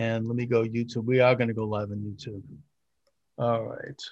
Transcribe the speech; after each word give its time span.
And 0.00 0.26
let 0.26 0.34
me 0.34 0.46
go 0.46 0.64
YouTube. 0.64 1.04
We 1.04 1.20
are 1.20 1.34
going 1.34 1.48
to 1.48 1.54
go 1.54 1.64
live 1.64 1.90
on 1.90 1.98
YouTube. 1.98 2.42
All 3.36 3.64
right. 3.64 4.02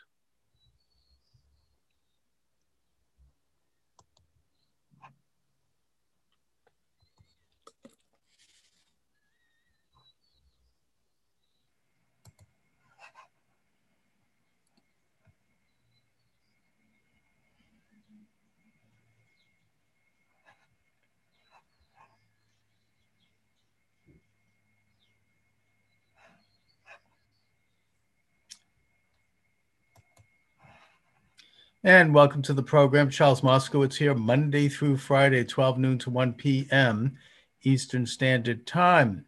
And 31.88 32.12
welcome 32.12 32.42
to 32.42 32.52
the 32.52 32.62
program. 32.62 33.08
Charles 33.08 33.40
Moscowitz 33.40 33.96
here, 33.96 34.14
Monday 34.14 34.68
through 34.68 34.98
Friday, 34.98 35.42
12 35.42 35.78
noon 35.78 35.98
to 36.00 36.10
1 36.10 36.34
p.m. 36.34 37.16
Eastern 37.62 38.04
Standard 38.04 38.66
Time. 38.66 39.24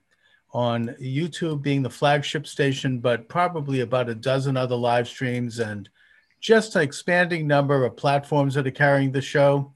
On 0.53 0.95
YouTube 1.01 1.63
being 1.63 1.83
the 1.83 1.89
flagship 1.89 2.47
station, 2.47 2.99
but 2.99 3.31
probably 3.31 3.81
about 3.81 4.11
a 4.11 4.15
dozen 4.15 4.59
other 4.59 4.77
live 4.77 5.09
streams 5.09 5.59
and 5.59 5.89
just 6.39 6.77
an 6.77 6.83
expanding 6.83 7.47
number 7.47 7.83
of 7.83 7.97
platforms 7.97 8.53
that 8.57 8.67
are 8.67 8.71
carrying 8.71 9.11
the 9.11 9.23
show. 9.23 9.73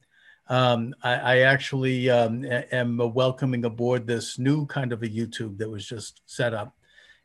Um, 0.49 0.95
I, 1.03 1.15
I, 1.15 1.39
actually 1.39 2.11
um, 2.11 2.45
am 2.71 2.99
welcoming 3.15 3.65
aboard 3.65 4.07
this 4.07 4.39
new 4.39 4.67
kind 4.67 4.93
of 4.93 5.03
a 5.03 5.09
YouTube 5.09 5.57
that 5.57 5.71
was 5.71 5.89
just 5.89 6.21
set 6.27 6.53
up. 6.53 6.77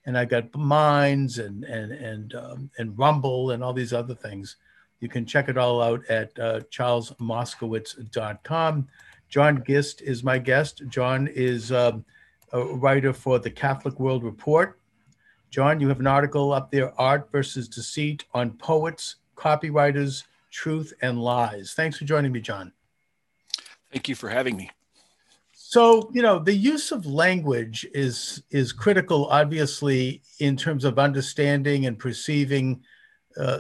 And 0.05 0.17
I 0.17 0.23
got 0.23 0.55
Minds 0.55 1.37
and, 1.37 1.65
and, 1.65 1.91
and, 1.91 2.33
um, 2.33 2.71
and 2.77 2.97
Rumble 2.97 3.51
and 3.51 3.61
all 3.61 3.73
these 3.73 3.91
other 3.91 4.15
things. 4.15 4.55
You 4.99 5.09
can 5.09 5.25
check 5.25 5.49
it 5.49 5.57
all 5.57 5.81
out 5.81 6.05
at 6.09 6.37
uh, 6.39 6.59
charlesmoscowitz.com. 6.71 8.87
John 9.29 9.63
Gist 9.65 10.01
is 10.01 10.23
my 10.23 10.39
guest. 10.39 10.81
John 10.87 11.27
is 11.27 11.71
um, 11.71 12.03
a 12.51 12.63
writer 12.63 13.13
for 13.13 13.39
the 13.39 13.51
Catholic 13.51 13.99
World 13.99 14.23
Report. 14.23 14.79
John, 15.51 15.79
you 15.79 15.87
have 15.87 15.99
an 15.99 16.07
article 16.07 16.51
up 16.51 16.71
there, 16.71 16.99
Art 16.99 17.31
versus 17.31 17.67
Deceit 17.67 18.25
on 18.33 18.51
Poets, 18.51 19.15
Copywriters, 19.35 20.23
Truth, 20.51 20.93
and 21.01 21.21
Lies. 21.21 21.73
Thanks 21.73 21.97
for 21.97 22.05
joining 22.05 22.31
me, 22.31 22.41
John. 22.41 22.71
Thank 23.91 24.09
you 24.09 24.15
for 24.15 24.29
having 24.29 24.55
me. 24.55 24.69
So, 25.53 26.09
you 26.13 26.21
know, 26.21 26.39
the 26.39 26.53
use 26.53 26.91
of 26.91 27.05
language 27.05 27.85
is 27.93 28.43
is 28.49 28.71
critical, 28.71 29.27
obviously, 29.27 30.21
in 30.39 30.57
terms 30.57 30.83
of 30.83 30.97
understanding 30.97 31.85
and 31.85 31.97
perceiving 31.97 32.81
uh, 33.37 33.59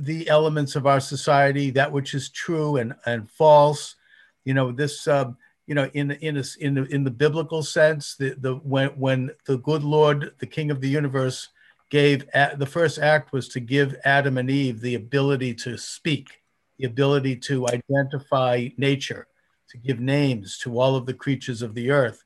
the 0.00 0.28
elements 0.28 0.76
of 0.76 0.86
our 0.86 1.00
society, 1.00 1.70
that 1.70 1.90
which 1.90 2.14
is 2.14 2.28
true 2.30 2.76
and, 2.76 2.94
and 3.06 3.30
false. 3.30 3.96
You 4.44 4.54
know, 4.54 4.72
this, 4.72 5.06
uh, 5.08 5.32
you 5.66 5.74
know, 5.74 5.90
in, 5.94 6.10
in, 6.10 6.36
a, 6.36 6.44
in, 6.60 6.74
the, 6.74 6.84
in 6.84 7.04
the 7.04 7.10
biblical 7.10 7.62
sense, 7.62 8.16
the, 8.16 8.34
the, 8.38 8.54
when, 8.56 8.88
when 8.90 9.30
the 9.46 9.58
good 9.58 9.82
Lord, 9.82 10.32
the 10.38 10.46
King 10.46 10.70
of 10.70 10.80
the 10.80 10.88
universe, 10.88 11.48
gave 11.90 12.24
the 12.56 12.68
first 12.70 12.98
act 13.00 13.32
was 13.32 13.48
to 13.48 13.60
give 13.60 13.96
Adam 14.04 14.38
and 14.38 14.48
Eve 14.48 14.80
the 14.80 14.94
ability 14.94 15.52
to 15.54 15.76
speak, 15.76 16.40
the 16.78 16.86
ability 16.86 17.34
to 17.34 17.66
identify 17.68 18.68
nature, 18.78 19.26
to 19.70 19.76
give 19.76 19.98
names 19.98 20.56
to 20.58 20.78
all 20.78 20.94
of 20.94 21.04
the 21.04 21.14
creatures 21.14 21.62
of 21.62 21.74
the 21.74 21.90
earth. 21.90 22.22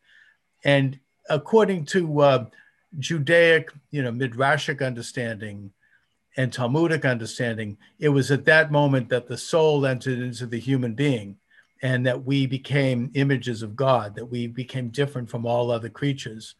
And 0.64 1.00
according 1.30 1.86
to 1.86 2.20
uh, 2.20 2.46
Judaic, 2.98 3.70
you 3.90 4.02
know, 4.02 4.12
midrashic 4.12 4.86
understanding, 4.86 5.72
and 6.36 6.52
Talmudic 6.52 7.04
understanding, 7.04 7.76
it 7.98 8.08
was 8.08 8.30
at 8.30 8.44
that 8.46 8.72
moment 8.72 9.08
that 9.10 9.28
the 9.28 9.38
soul 9.38 9.86
entered 9.86 10.18
into 10.18 10.46
the 10.46 10.58
human 10.58 10.94
being 10.94 11.36
and 11.82 12.04
that 12.06 12.24
we 12.24 12.46
became 12.46 13.10
images 13.14 13.62
of 13.62 13.76
God, 13.76 14.14
that 14.16 14.24
we 14.26 14.46
became 14.46 14.88
different 14.88 15.30
from 15.30 15.46
all 15.46 15.70
other 15.70 15.88
creatures 15.88 16.54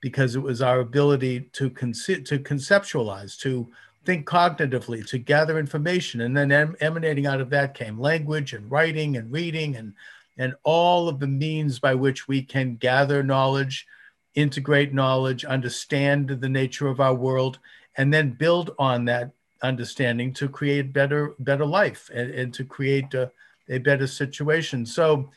because 0.00 0.36
it 0.36 0.42
was 0.42 0.62
our 0.62 0.80
ability 0.80 1.40
to, 1.52 1.70
conce- 1.70 2.24
to 2.26 2.38
conceptualize, 2.38 3.38
to 3.40 3.66
think 4.04 4.26
cognitively, 4.26 5.04
to 5.08 5.18
gather 5.18 5.58
information. 5.58 6.20
And 6.20 6.36
then 6.36 6.52
em- 6.52 6.76
emanating 6.80 7.26
out 7.26 7.40
of 7.40 7.50
that 7.50 7.74
came 7.74 7.98
language 7.98 8.52
and 8.52 8.70
writing 8.70 9.16
and 9.16 9.32
reading 9.32 9.76
and, 9.76 9.94
and 10.38 10.54
all 10.62 11.08
of 11.08 11.18
the 11.18 11.26
means 11.26 11.78
by 11.80 11.94
which 11.94 12.28
we 12.28 12.42
can 12.42 12.76
gather 12.76 13.22
knowledge, 13.22 13.86
integrate 14.34 14.92
knowledge, 14.92 15.44
understand 15.44 16.28
the 16.28 16.48
nature 16.48 16.86
of 16.86 17.00
our 17.00 17.14
world, 17.14 17.58
and 17.96 18.12
then 18.12 18.30
build 18.30 18.74
on 18.78 19.04
that 19.06 19.30
understanding 19.62 20.32
to 20.34 20.48
create 20.48 20.92
better 20.92 21.34
better 21.38 21.64
life 21.64 22.10
and, 22.12 22.30
and 22.30 22.54
to 22.54 22.64
create 22.64 23.14
a, 23.14 23.30
a, 23.70 23.78
better 23.78 24.06
situation. 24.06 24.84
So 24.84 25.30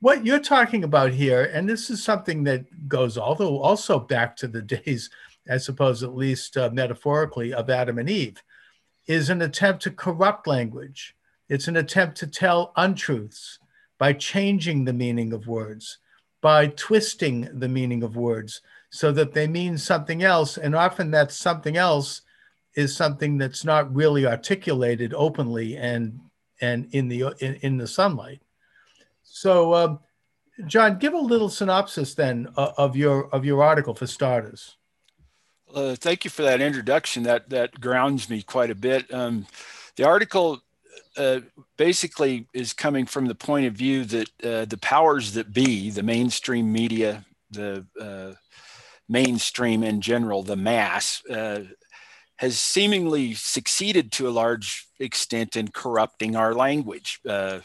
what 0.00 0.24
you're 0.24 0.38
talking 0.38 0.84
about 0.84 1.12
here 1.12 1.50
and 1.52 1.68
this 1.68 1.90
is 1.90 2.02
something 2.02 2.44
that 2.44 2.88
goes 2.88 3.18
although 3.18 3.58
also 3.58 3.98
back 3.98 4.36
to 4.36 4.46
the 4.46 4.62
days 4.76 5.08
i 5.50 5.56
suppose 5.56 6.02
at 6.02 6.14
least 6.14 6.56
uh, 6.58 6.68
metaphorically 6.70 7.54
of 7.54 7.70
adam 7.70 7.98
and 7.98 8.10
eve 8.10 8.42
is 9.06 9.30
an 9.30 9.42
attempt 9.42 9.82
to 9.82 9.90
corrupt 9.90 10.46
language. 10.46 11.14
It's 11.48 11.68
an 11.68 11.76
attempt 11.76 12.16
to 12.18 12.26
tell 12.26 12.72
untruths 12.76 13.58
by 13.98 14.12
changing 14.12 14.84
the 14.84 14.92
meaning 14.92 15.32
of 15.32 15.46
words 15.46 15.98
by 16.42 16.66
twisting 16.68 17.48
the 17.58 17.68
meaning 17.68 18.02
of 18.02 18.14
words 18.14 18.60
so 18.90 19.12
that 19.12 19.32
they 19.32 19.46
mean 19.46 19.78
something 19.78 20.22
else. 20.22 20.56
And 20.56 20.74
often 20.74 21.10
that 21.12 21.32
something 21.32 21.76
else 21.76 22.22
is 22.74 22.94
something 22.94 23.38
that's 23.38 23.64
not 23.64 23.94
really 23.94 24.26
articulated 24.26 25.14
openly 25.14 25.76
and 25.76 26.20
and 26.60 26.88
in 26.92 27.08
the 27.08 27.34
in, 27.40 27.54
in 27.56 27.76
the 27.76 27.86
sunlight. 27.86 28.40
So, 29.22 29.74
um, 29.74 30.00
John, 30.66 30.98
give 30.98 31.12
a 31.12 31.18
little 31.18 31.48
synopsis 31.48 32.14
then 32.14 32.48
uh, 32.56 32.72
of 32.78 32.96
your 32.96 33.28
of 33.34 33.44
your 33.44 33.62
article 33.62 33.94
for 33.94 34.06
starters. 34.06 34.76
Uh, 35.74 35.94
thank 35.96 36.24
you 36.24 36.30
for 36.30 36.42
that 36.42 36.60
introduction. 36.60 37.24
That 37.24 37.50
that 37.50 37.80
grounds 37.80 38.30
me 38.30 38.42
quite 38.42 38.70
a 38.70 38.74
bit. 38.74 39.12
Um, 39.12 39.46
the 39.96 40.04
article 40.04 40.62
uh, 41.16 41.40
basically 41.76 42.46
is 42.52 42.72
coming 42.72 43.06
from 43.06 43.26
the 43.26 43.34
point 43.34 43.66
of 43.66 43.74
view 43.74 44.04
that 44.04 44.28
uh, 44.44 44.64
the 44.66 44.78
powers 44.80 45.32
that 45.32 45.52
be, 45.52 45.90
the 45.90 46.02
mainstream 46.02 46.72
media, 46.72 47.24
the 47.50 47.84
uh, 48.00 48.32
mainstream 49.08 49.82
in 49.82 50.00
general, 50.00 50.42
the 50.42 50.56
mass, 50.56 51.24
uh, 51.26 51.64
has 52.36 52.58
seemingly 52.58 53.34
succeeded 53.34 54.12
to 54.12 54.28
a 54.28 54.30
large 54.30 54.86
extent 55.00 55.56
in 55.56 55.68
corrupting 55.68 56.36
our 56.36 56.54
language. 56.54 57.20
Uh, 57.26 57.60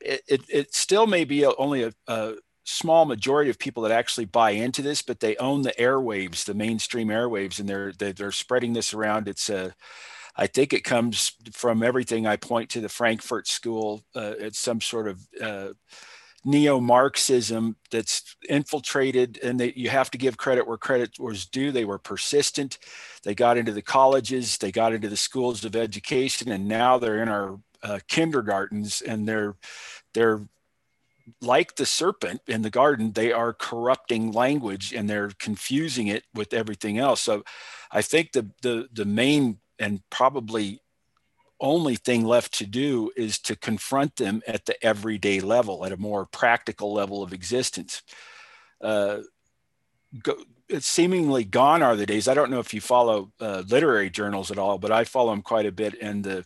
it, 0.00 0.42
it, 0.48 0.74
still 0.74 1.06
may 1.06 1.24
be 1.24 1.44
only 1.44 1.82
a, 1.82 1.92
a, 2.06 2.34
small 2.64 3.04
majority 3.04 3.48
of 3.48 3.58
people 3.58 3.84
that 3.84 3.92
actually 3.92 4.24
buy 4.24 4.50
into 4.50 4.82
this, 4.82 5.00
but 5.00 5.20
they 5.20 5.36
own 5.36 5.62
the 5.62 5.72
airwaves, 5.78 6.44
the 6.44 6.54
mainstream 6.54 7.08
airwaves, 7.08 7.60
and 7.60 7.68
they're 7.68 7.92
they're, 7.92 8.32
spreading 8.32 8.72
this 8.72 8.92
around. 8.92 9.28
It's 9.28 9.48
a 9.48 9.74
I 10.36 10.46
think 10.46 10.72
it 10.72 10.84
comes 10.84 11.32
from 11.52 11.82
everything 11.82 12.26
I 12.26 12.36
point 12.36 12.70
to 12.70 12.80
the 12.80 12.88
Frankfurt 12.88 13.48
School. 13.48 14.04
Uh, 14.14 14.34
it's 14.38 14.58
some 14.58 14.80
sort 14.80 15.08
of 15.08 15.20
uh, 15.40 15.68
neo-Marxism 16.46 17.76
that's 17.90 18.36
infiltrated, 18.48 19.38
and 19.42 19.58
they, 19.58 19.72
you 19.74 19.90
have 19.90 20.10
to 20.12 20.18
give 20.18 20.36
credit 20.36 20.66
where 20.66 20.78
credit 20.78 21.18
was 21.18 21.44
due. 21.44 21.72
They 21.72 21.84
were 21.84 21.98
persistent. 21.98 22.78
They 23.24 23.34
got 23.34 23.58
into 23.58 23.72
the 23.72 23.82
colleges, 23.82 24.56
they 24.56 24.70
got 24.70 24.92
into 24.92 25.08
the 25.08 25.16
schools 25.16 25.64
of 25.64 25.74
education, 25.74 26.52
and 26.52 26.68
now 26.68 26.98
they're 26.98 27.20
in 27.20 27.28
our 27.28 27.58
uh, 27.82 27.98
kindergartens, 28.08 29.02
and 29.02 29.28
they're 29.28 29.56
they're 30.14 30.40
like 31.40 31.74
the 31.74 31.86
serpent 31.86 32.40
in 32.46 32.62
the 32.62 32.70
garden. 32.70 33.12
They 33.12 33.32
are 33.32 33.52
corrupting 33.52 34.30
language, 34.30 34.94
and 34.94 35.10
they're 35.10 35.32
confusing 35.40 36.06
it 36.06 36.22
with 36.32 36.54
everything 36.54 36.96
else. 36.98 37.20
So, 37.20 37.42
I 37.90 38.02
think 38.02 38.32
the 38.32 38.50
the 38.62 38.88
the 38.92 39.04
main 39.04 39.58
and 39.78 40.00
probably 40.10 40.80
only 41.60 41.96
thing 41.96 42.24
left 42.24 42.54
to 42.54 42.66
do 42.66 43.10
is 43.16 43.38
to 43.40 43.56
confront 43.56 44.16
them 44.16 44.42
at 44.46 44.66
the 44.66 44.84
everyday 44.84 45.40
level, 45.40 45.84
at 45.84 45.92
a 45.92 45.96
more 45.96 46.26
practical 46.26 46.92
level 46.92 47.22
of 47.22 47.32
existence. 47.32 48.02
Uh, 48.80 49.18
go, 50.22 50.36
it's 50.68 50.86
seemingly 50.86 51.44
gone 51.44 51.82
are 51.82 51.96
the 51.96 52.06
days. 52.06 52.28
I 52.28 52.34
don't 52.34 52.50
know 52.50 52.60
if 52.60 52.74
you 52.74 52.80
follow 52.80 53.32
uh, 53.40 53.62
literary 53.68 54.10
journals 54.10 54.50
at 54.50 54.58
all, 54.58 54.78
but 54.78 54.92
I 54.92 55.04
follow 55.04 55.30
them 55.30 55.42
quite 55.42 55.66
a 55.66 55.72
bit. 55.72 55.94
And 56.00 56.24
the, 56.24 56.44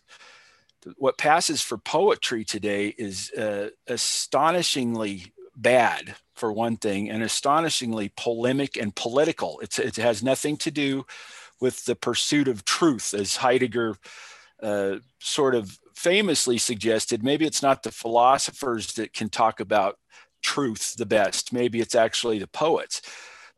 the 0.81 0.93
what 0.97 1.17
passes 1.17 1.61
for 1.61 1.77
poetry 1.77 2.43
today 2.45 2.87
is 2.97 3.31
uh, 3.31 3.69
astonishingly 3.87 5.33
bad 5.55 6.15
for 6.35 6.51
one 6.51 6.77
thing, 6.77 7.09
and 7.09 7.21
astonishingly 7.21 8.11
polemic 8.15 8.77
and 8.77 8.95
political. 8.95 9.59
It's, 9.61 9.77
it 9.77 9.97
has 9.97 10.23
nothing 10.23 10.57
to 10.57 10.71
do 10.71 11.05
with 11.59 11.85
the 11.85 11.95
pursuit 11.95 12.47
of 12.47 12.65
truth, 12.65 13.13
as 13.13 13.35
Heidegger 13.35 13.97
uh, 14.61 14.97
sort 15.19 15.55
of 15.55 15.79
famously 15.95 16.57
suggested 16.57 17.23
maybe 17.23 17.45
it's 17.45 17.61
not 17.61 17.83
the 17.83 17.91
philosophers 17.91 18.93
that 18.93 19.13
can 19.13 19.29
talk 19.29 19.59
about 19.59 19.97
truth 20.41 20.95
the 20.97 21.05
best 21.05 21.53
maybe 21.53 21.79
it's 21.79 21.95
actually 21.95 22.39
the 22.39 22.47
poets 22.47 23.01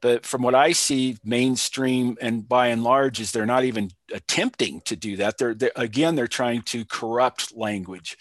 But 0.02 0.26
from 0.26 0.42
what 0.42 0.54
I 0.54 0.74
see, 0.74 1.16
mainstream 1.24 2.18
and 2.22 2.48
by 2.48 2.68
and 2.68 2.84
large 2.84 3.22
is 3.22 3.32
they're 3.32 3.46
not 3.46 3.64
even 3.64 3.90
attempting 4.12 4.82
to 4.82 4.98
do 4.98 5.16
that. 5.16 5.38
They're, 5.38 5.54
they're 5.54 5.72
again, 5.78 6.16
they're 6.16 6.28
trying 6.28 6.64
to 6.64 6.84
corrupt 6.84 7.56
language. 7.56 8.18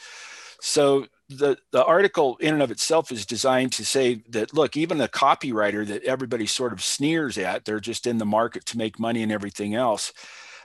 So 0.60 1.06
the, 1.28 1.56
the 1.72 1.84
article 1.84 2.36
in 2.36 2.54
and 2.54 2.62
of 2.62 2.70
itself 2.70 3.10
is 3.10 3.26
designed 3.26 3.72
to 3.72 3.84
say 3.84 4.22
that 4.28 4.54
look 4.54 4.76
even 4.76 5.00
a 5.00 5.08
copywriter 5.08 5.84
that 5.88 6.04
everybody 6.04 6.46
sort 6.46 6.72
of 6.72 6.82
sneers 6.82 7.36
at 7.38 7.64
they're 7.64 7.80
just 7.80 8.06
in 8.06 8.18
the 8.18 8.26
market 8.26 8.64
to 8.66 8.78
make 8.78 9.00
money 9.00 9.22
and 9.22 9.32
everything 9.32 9.74
else 9.74 10.12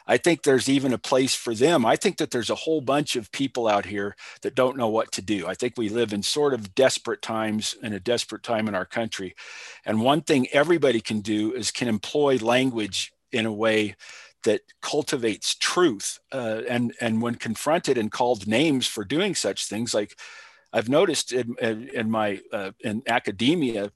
i 0.07 0.17
think 0.17 0.43
there's 0.43 0.69
even 0.69 0.93
a 0.93 0.97
place 0.97 1.35
for 1.35 1.53
them. 1.53 1.85
I 1.85 1.95
think 1.95 2.17
that 2.17 2.31
there's 2.31 2.49
a 2.49 2.55
whole 2.55 2.81
bunch 2.81 3.15
of 3.15 3.31
people 3.31 3.67
out 3.67 3.85
here 3.85 4.15
that 4.41 4.55
don't 4.55 4.77
know 4.77 4.87
what 4.87 5.11
to 5.13 5.21
do. 5.21 5.47
I 5.47 5.53
think 5.53 5.73
we 5.77 5.89
live 5.89 6.13
in 6.13 6.23
sort 6.23 6.53
of 6.53 6.75
desperate 6.75 7.21
times 7.21 7.75
and 7.83 7.93
a 7.93 7.99
desperate 7.99 8.43
time 8.43 8.67
in 8.67 8.75
our 8.75 8.85
country. 8.85 9.35
And 9.85 10.01
one 10.01 10.21
thing 10.21 10.47
everybody 10.51 11.01
can 11.01 11.21
do 11.21 11.53
is 11.53 11.71
can 11.71 11.87
employ 11.87 12.37
language 12.37 13.13
in 13.31 13.45
a 13.45 13.53
way 13.53 13.95
that 14.43 14.61
cultivates 14.81 15.55
truth 15.55 16.19
uh, 16.31 16.61
and 16.69 16.93
and 17.01 17.21
when 17.21 17.35
confronted 17.35 17.97
and 17.97 18.11
called 18.11 18.47
names 18.47 18.87
for 18.87 19.03
doing 19.03 19.35
such 19.35 19.65
things 19.65 19.93
like 19.93 20.17
I've 20.73 20.89
noticed 20.89 21.31
in, 21.31 21.55
in, 21.61 21.89
in 21.89 22.11
my 22.11 22.41
uh, 22.51 22.71
in 22.81 23.03
academia, 23.07 23.91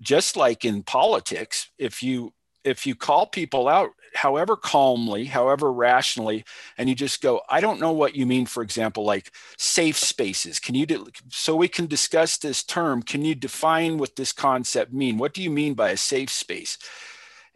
just 0.00 0.36
like 0.36 0.64
in 0.64 0.82
politics, 0.82 1.70
if 1.78 2.02
you 2.02 2.32
if 2.64 2.86
you 2.86 2.94
call 2.94 3.26
people 3.26 3.68
out, 3.68 3.90
however 4.16 4.56
calmly, 4.56 5.26
however 5.26 5.72
rationally, 5.72 6.44
and 6.78 6.88
you 6.88 6.94
just 6.94 7.22
go, 7.22 7.42
I 7.48 7.60
don't 7.60 7.80
know 7.80 7.92
what 7.92 8.16
you 8.16 8.26
mean. 8.26 8.46
For 8.46 8.62
example, 8.62 9.04
like 9.04 9.30
safe 9.58 9.96
spaces. 9.96 10.58
Can 10.58 10.74
you 10.74 10.86
do 10.86 11.06
so 11.30 11.54
we 11.54 11.68
can 11.68 11.86
discuss 11.86 12.36
this 12.38 12.62
term? 12.62 13.02
Can 13.02 13.24
you 13.24 13.34
define 13.34 13.98
what 13.98 14.16
this 14.16 14.32
concept 14.32 14.92
mean? 14.92 15.18
What 15.18 15.34
do 15.34 15.42
you 15.42 15.50
mean 15.50 15.74
by 15.74 15.90
a 15.90 15.96
safe 15.96 16.30
space? 16.30 16.78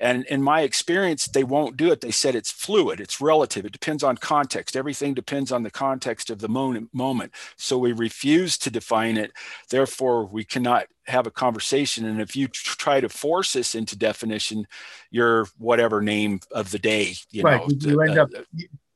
And 0.00 0.24
in 0.26 0.42
my 0.42 0.62
experience, 0.62 1.26
they 1.26 1.44
won't 1.44 1.76
do 1.76 1.92
it. 1.92 2.00
They 2.00 2.10
said 2.10 2.34
it's 2.34 2.50
fluid, 2.50 3.00
it's 3.00 3.20
relative, 3.20 3.66
it 3.66 3.72
depends 3.72 4.02
on 4.02 4.16
context. 4.16 4.74
Everything 4.74 5.14
depends 5.14 5.52
on 5.52 5.62
the 5.62 5.70
context 5.70 6.30
of 6.30 6.38
the 6.38 6.48
moment. 6.48 7.32
So 7.56 7.78
we 7.78 7.92
refuse 7.92 8.56
to 8.58 8.70
define 8.70 9.18
it. 9.18 9.32
Therefore, 9.68 10.24
we 10.24 10.44
cannot 10.44 10.86
have 11.06 11.26
a 11.26 11.30
conversation. 11.30 12.06
And 12.06 12.20
if 12.20 12.34
you 12.34 12.48
try 12.48 13.00
to 13.00 13.08
force 13.08 13.54
us 13.56 13.74
into 13.74 13.96
definition, 13.96 14.66
your 15.10 15.46
whatever 15.58 16.00
name 16.00 16.40
of 16.50 16.70
the 16.70 16.78
day, 16.78 17.14
you 17.30 17.42
right. 17.42 17.60
know, 17.60 17.74
you 17.78 18.00
end 18.00 18.18
uh, 18.18 18.22
up 18.22 18.30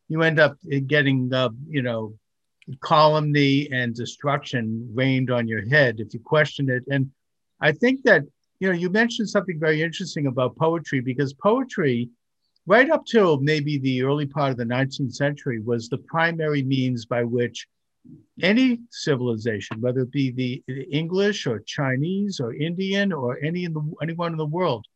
you 0.08 0.22
end 0.22 0.38
up 0.38 0.56
getting 0.86 1.28
the 1.28 1.50
you 1.68 1.82
know 1.82 2.14
calumny 2.82 3.68
and 3.72 3.94
destruction 3.94 4.88
rained 4.94 5.30
on 5.30 5.48
your 5.48 5.66
head 5.68 6.00
if 6.00 6.14
you 6.14 6.20
question 6.20 6.70
it. 6.70 6.84
And 6.88 7.10
I 7.60 7.72
think 7.72 8.04
that 8.04 8.22
you 8.64 8.72
know, 8.72 8.78
you 8.78 8.88
mentioned 8.88 9.28
something 9.28 9.60
very 9.60 9.82
interesting 9.82 10.26
about 10.26 10.56
poetry 10.56 11.00
because 11.00 11.34
poetry, 11.34 12.08
right 12.64 12.88
up 12.88 13.04
till 13.04 13.38
maybe 13.40 13.76
the 13.76 14.02
early 14.02 14.24
part 14.24 14.52
of 14.52 14.56
the 14.56 14.64
19th 14.64 15.12
century, 15.12 15.60
was 15.60 15.90
the 15.90 15.98
primary 15.98 16.62
means 16.62 17.04
by 17.04 17.24
which 17.24 17.66
any 18.40 18.80
civilization, 18.90 19.82
whether 19.82 20.00
it 20.00 20.10
be 20.10 20.30
the, 20.30 20.62
English 20.90 21.46
or 21.46 21.58
Chinese 21.60 22.40
or 22.40 22.54
Indian 22.54 23.12
or 23.12 23.38
any 23.44 23.64
in 23.64 23.74
the, 23.74 23.82
anyone 24.00 24.32
in 24.32 24.38
the 24.38 24.46
world, 24.46 24.86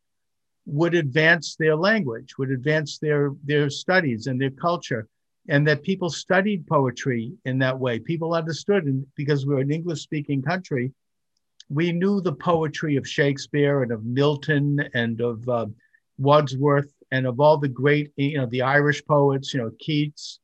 would 0.65 0.95
advance 0.95 1.55
their 1.57 1.77
language, 1.77 2.39
would 2.39 2.51
advance 2.51 2.99
their 2.99 3.33
their 3.45 3.69
studies 3.69 4.29
and 4.29 4.41
their 4.41 4.51
culture, 4.69 5.07
and 5.51 5.69
that 5.69 5.83
people 5.83 6.09
studied 6.09 6.67
poetry 6.67 7.33
in 7.45 7.59
that 7.59 7.79
way. 7.79 7.99
People 7.99 8.33
understood, 8.33 8.85
and 8.85 9.07
because 9.15 9.45
we're 9.45 9.61
an 9.61 9.71
English-speaking 9.71 10.41
country, 10.41 10.91
we 11.69 11.93
knew 11.93 12.21
the 12.21 12.33
poetry 12.33 12.97
of 12.97 13.07
Shakespeare 13.07 13.83
and 13.83 13.93
of 13.93 14.05
Milton 14.05 14.89
and 14.95 15.21
of 15.21 15.49
uh, 15.49 15.67
Wordsworth 16.19 16.93
and 17.13 17.27
of 17.27 17.41
all 17.41 17.59
the 17.59 17.69
great, 17.69 18.13
you 18.17 18.39
know, 18.39 18.47
the 18.47 18.63
Irish 18.63 19.05
poets, 19.05 19.55
you 19.55 19.61
know, 19.61 19.71
Keats 19.79 20.41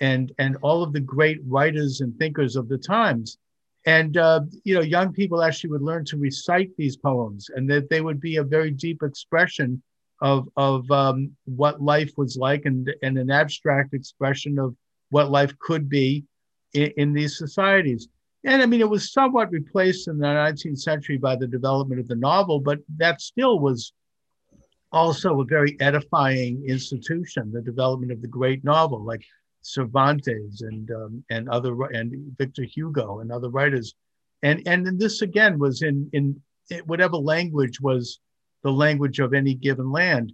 and 0.00 0.32
and 0.38 0.56
all 0.62 0.82
of 0.82 0.92
the 0.92 1.00
great 1.00 1.40
writers 1.46 2.00
and 2.00 2.16
thinkers 2.18 2.56
of 2.56 2.68
the 2.68 2.78
times. 2.78 3.38
And 3.86 4.16
uh, 4.16 4.40
you 4.64 4.74
know, 4.74 4.82
young 4.82 5.12
people 5.12 5.42
actually 5.42 5.70
would 5.70 5.82
learn 5.82 6.04
to 6.06 6.16
recite 6.16 6.70
these 6.76 6.96
poems, 6.96 7.50
and 7.54 7.70
that 7.70 7.88
they 7.88 8.00
would 8.00 8.20
be 8.20 8.36
a 8.36 8.44
very 8.44 8.70
deep 8.70 9.02
expression 9.02 9.82
of 10.20 10.48
of 10.56 10.90
um, 10.90 11.30
what 11.44 11.80
life 11.80 12.12
was 12.16 12.36
like, 12.36 12.64
and 12.64 12.92
and 13.02 13.16
an 13.16 13.30
abstract 13.30 13.94
expression 13.94 14.58
of 14.58 14.74
what 15.10 15.30
life 15.30 15.56
could 15.60 15.88
be 15.88 16.24
in, 16.74 16.92
in 16.96 17.12
these 17.12 17.38
societies. 17.38 18.08
And 18.46 18.62
I 18.62 18.66
mean, 18.66 18.80
it 18.80 18.88
was 18.88 19.12
somewhat 19.12 19.50
replaced 19.50 20.06
in 20.06 20.18
the 20.18 20.26
19th 20.26 20.78
century 20.78 21.18
by 21.18 21.34
the 21.34 21.48
development 21.48 22.00
of 22.00 22.06
the 22.06 22.14
novel, 22.14 22.60
but 22.60 22.78
that 22.96 23.20
still 23.20 23.58
was 23.58 23.92
also 24.92 25.40
a 25.40 25.44
very 25.44 25.76
edifying 25.80 26.64
institution, 26.64 27.50
the 27.52 27.60
development 27.60 28.12
of 28.12 28.22
the 28.22 28.28
great 28.28 28.62
novel, 28.62 29.02
like 29.02 29.24
Cervantes 29.62 30.60
and 30.60 30.92
um, 30.92 31.24
and 31.28 31.48
other 31.48 31.74
and 31.86 32.36
Victor 32.38 32.62
Hugo 32.62 33.18
and 33.18 33.32
other 33.32 33.50
writers, 33.50 33.96
and 34.44 34.62
and 34.64 34.86
this 34.96 35.22
again 35.22 35.58
was 35.58 35.82
in 35.82 36.08
in 36.12 36.40
whatever 36.84 37.16
language 37.16 37.80
was 37.80 38.20
the 38.62 38.70
language 38.70 39.18
of 39.18 39.34
any 39.34 39.54
given 39.54 39.90
land, 39.90 40.32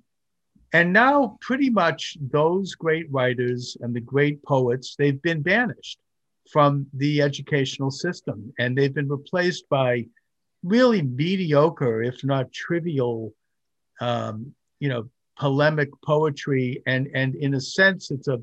and 0.75 0.93
now 0.93 1.39
pretty 1.41 1.71
much 1.71 2.19
those 2.21 2.75
great 2.75 3.11
writers 3.11 3.75
and 3.81 3.95
the 3.95 4.01
great 4.01 4.43
poets 4.43 4.97
they've 4.99 5.23
been 5.23 5.41
banished 5.41 5.99
from 6.51 6.87
the 6.95 7.23
educational 7.23 7.91
system. 7.91 8.53
And 8.59 8.77
they've 8.77 8.95
been 8.95 9.09
replaced 9.09 9.69
by 9.69 10.07
really 10.63 11.03
mediocre, 11.03 12.03
if 12.03 12.23
not 12.25 12.53
trivial, 12.53 13.33
um, 14.01 14.55
you 14.81 14.89
know, 14.89 15.09
polemic 15.39 15.91
poetry. 16.05 16.83
And, 16.87 17.09
and 17.15 17.35
in 17.35 17.55
a 17.55 17.61
sense, 17.61 18.11
it's 18.11 18.29
a 18.29 18.41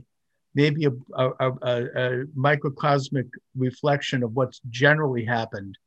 maybe 0.56 0.86
a, 0.86 0.92
a, 1.13 1.31
a, 1.40 1.86
a 1.96 2.24
microcosmic 2.36 3.28
reflection 3.56 4.24
of 4.24 4.34
what's 4.34 4.62
generally 4.69 5.24
happened 5.24 5.78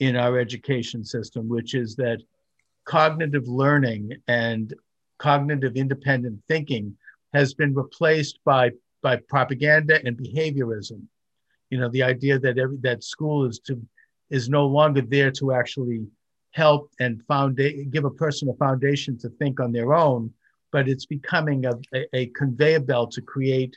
in 0.00 0.16
our 0.16 0.38
education 0.38 1.04
system, 1.04 1.48
which 1.48 1.74
is 1.74 1.94
that 1.96 2.18
cognitive 2.84 3.46
learning 3.48 4.12
and 4.26 4.74
cognitive 5.18 5.76
independent 5.76 6.40
thinking 6.48 6.96
has 7.32 7.54
been 7.54 7.74
replaced 7.74 8.38
by, 8.44 8.70
by 9.02 9.16
propaganda 9.28 10.00
and 10.04 10.16
behaviorism 10.16 11.02
you 11.70 11.78
know 11.78 11.88
the 11.90 12.02
idea 12.02 12.38
that 12.38 12.58
every 12.58 12.76
that 12.78 13.04
school 13.04 13.46
is 13.46 13.58
to 13.60 13.80
is 14.30 14.48
no 14.48 14.66
longer 14.66 15.00
there 15.00 15.30
to 15.30 15.52
actually 15.52 16.06
help 16.52 16.90
and 17.00 17.22
found 17.26 17.60
give 17.90 18.04
a 18.04 18.10
person 18.10 18.48
a 18.48 18.54
foundation 18.54 19.18
to 19.18 19.28
think 19.38 19.60
on 19.60 19.72
their 19.72 19.94
own 19.94 20.32
but 20.70 20.88
it's 20.88 21.06
becoming 21.06 21.64
a, 21.64 21.72
a, 21.94 22.06
a 22.14 22.26
conveyor 22.28 22.80
belt 22.80 23.10
to 23.10 23.22
create 23.22 23.76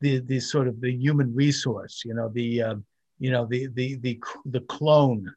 the 0.00 0.20
the 0.20 0.40
sort 0.40 0.68
of 0.68 0.80
the 0.80 0.92
human 0.92 1.34
resource 1.34 2.02
you 2.04 2.14
know 2.14 2.28
the 2.30 2.62
uh, 2.62 2.74
you 3.18 3.30
know 3.30 3.46
the 3.46 3.68
the 3.74 3.96
the 3.96 4.20
the 4.46 4.60
clone 4.60 5.32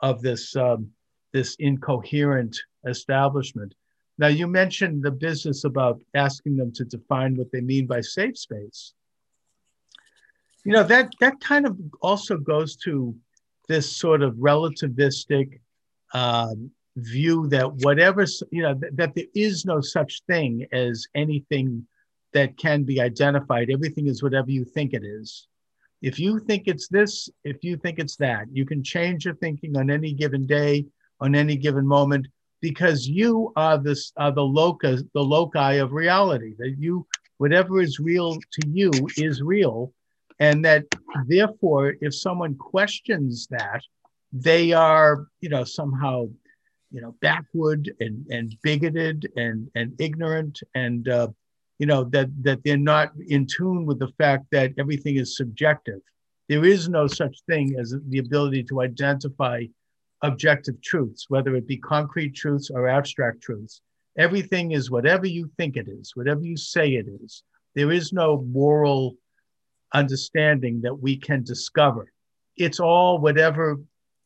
of 0.00 0.22
this 0.22 0.54
um, 0.56 0.90
this 1.32 1.56
incoherent 1.58 2.56
establishment. 2.86 3.74
Now 4.18 4.28
you 4.28 4.46
mentioned 4.46 5.02
the 5.02 5.10
business 5.10 5.64
about 5.64 6.00
asking 6.14 6.56
them 6.56 6.72
to 6.72 6.84
define 6.84 7.36
what 7.36 7.52
they 7.52 7.60
mean 7.60 7.86
by 7.86 8.00
safe 8.00 8.38
space 8.38 8.94
you 10.68 10.74
know 10.74 10.82
that 10.82 11.14
that 11.18 11.40
kind 11.40 11.64
of 11.64 11.78
also 12.02 12.36
goes 12.36 12.76
to 12.76 13.16
this 13.68 13.96
sort 13.96 14.20
of 14.20 14.34
relativistic 14.34 15.60
um, 16.12 16.70
view 16.96 17.48
that 17.48 17.72
whatever 17.76 18.26
you 18.50 18.62
know 18.62 18.74
th- 18.74 18.92
that 18.96 19.14
there 19.14 19.32
is 19.34 19.64
no 19.64 19.80
such 19.80 20.20
thing 20.26 20.66
as 20.70 21.06
anything 21.14 21.86
that 22.34 22.58
can 22.58 22.82
be 22.82 23.00
identified. 23.00 23.70
Everything 23.70 24.08
is 24.08 24.22
whatever 24.22 24.50
you 24.50 24.62
think 24.62 24.92
it 24.92 25.02
is. 25.02 25.48
If 26.02 26.18
you 26.18 26.38
think 26.38 26.64
it's 26.66 26.86
this 26.88 27.30
if 27.44 27.64
you 27.64 27.78
think 27.78 27.98
it's 27.98 28.16
that 28.16 28.44
you 28.52 28.66
can 28.66 28.84
change 28.84 29.24
your 29.24 29.36
thinking 29.36 29.74
on 29.74 29.88
any 29.90 30.12
given 30.12 30.46
day 30.46 30.84
on 31.18 31.34
any 31.34 31.56
given 31.56 31.86
moment 31.86 32.26
because 32.60 33.08
you 33.08 33.54
are 33.56 33.78
this 33.78 34.12
are 34.18 34.32
the 34.32 34.42
locus 34.60 35.02
the 35.14 35.24
loci 35.24 35.76
of 35.76 35.92
reality 35.92 36.52
that 36.58 36.76
you 36.78 37.06
whatever 37.38 37.80
is 37.80 37.98
real 37.98 38.34
to 38.52 38.68
you 38.68 38.90
is 39.16 39.40
real 39.40 39.94
and 40.40 40.64
that 40.64 40.84
therefore 41.26 41.94
if 42.00 42.14
someone 42.14 42.54
questions 42.54 43.46
that 43.50 43.82
they 44.32 44.72
are 44.72 45.26
you 45.40 45.48
know 45.48 45.64
somehow 45.64 46.26
you 46.90 47.00
know 47.00 47.14
backward 47.20 47.90
and 48.00 48.26
and 48.30 48.56
bigoted 48.62 49.30
and 49.36 49.70
and 49.74 49.92
ignorant 50.00 50.60
and 50.74 51.08
uh, 51.08 51.28
you 51.78 51.86
know 51.86 52.04
that 52.04 52.28
that 52.42 52.62
they're 52.64 52.76
not 52.76 53.12
in 53.28 53.46
tune 53.46 53.84
with 53.86 53.98
the 53.98 54.12
fact 54.18 54.46
that 54.52 54.72
everything 54.78 55.16
is 55.16 55.36
subjective. 55.36 56.00
There 56.48 56.64
is 56.64 56.88
no 56.88 57.06
such 57.06 57.36
thing 57.46 57.76
as 57.78 57.94
the 58.08 58.18
ability 58.18 58.64
to 58.64 58.80
identify 58.80 59.64
objective 60.22 60.80
truths 60.82 61.26
whether 61.28 61.54
it 61.54 61.68
be 61.68 61.76
concrete 61.76 62.34
truths 62.34 62.70
or 62.70 62.88
abstract 62.88 63.40
truths. 63.40 63.80
Everything 64.16 64.72
is 64.72 64.90
whatever 64.90 65.26
you 65.26 65.50
think 65.56 65.76
it 65.76 65.88
is 65.88 66.12
whatever 66.16 66.42
you 66.42 66.56
say 66.56 66.94
it 66.94 67.06
is. 67.22 67.42
There 67.74 67.92
is 67.92 68.12
no 68.12 68.42
moral 68.48 69.16
understanding 69.92 70.80
that 70.82 70.94
we 70.94 71.16
can 71.16 71.42
discover. 71.42 72.12
It's 72.56 72.80
all 72.80 73.18
whatever 73.18 73.78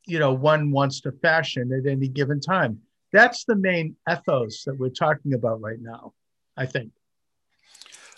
you 0.06 0.18
know 0.18 0.32
one 0.32 0.70
wants 0.70 1.00
to 1.02 1.12
fashion 1.12 1.72
at 1.72 1.90
any 1.90 2.08
given 2.08 2.40
time. 2.40 2.80
that's 3.12 3.44
the 3.44 3.56
main 3.56 3.94
ethos 4.10 4.64
that 4.64 4.78
we're 4.78 4.88
talking 4.88 5.34
about 5.34 5.60
right 5.60 5.80
now, 5.80 6.14
I 6.56 6.64
think. 6.66 6.92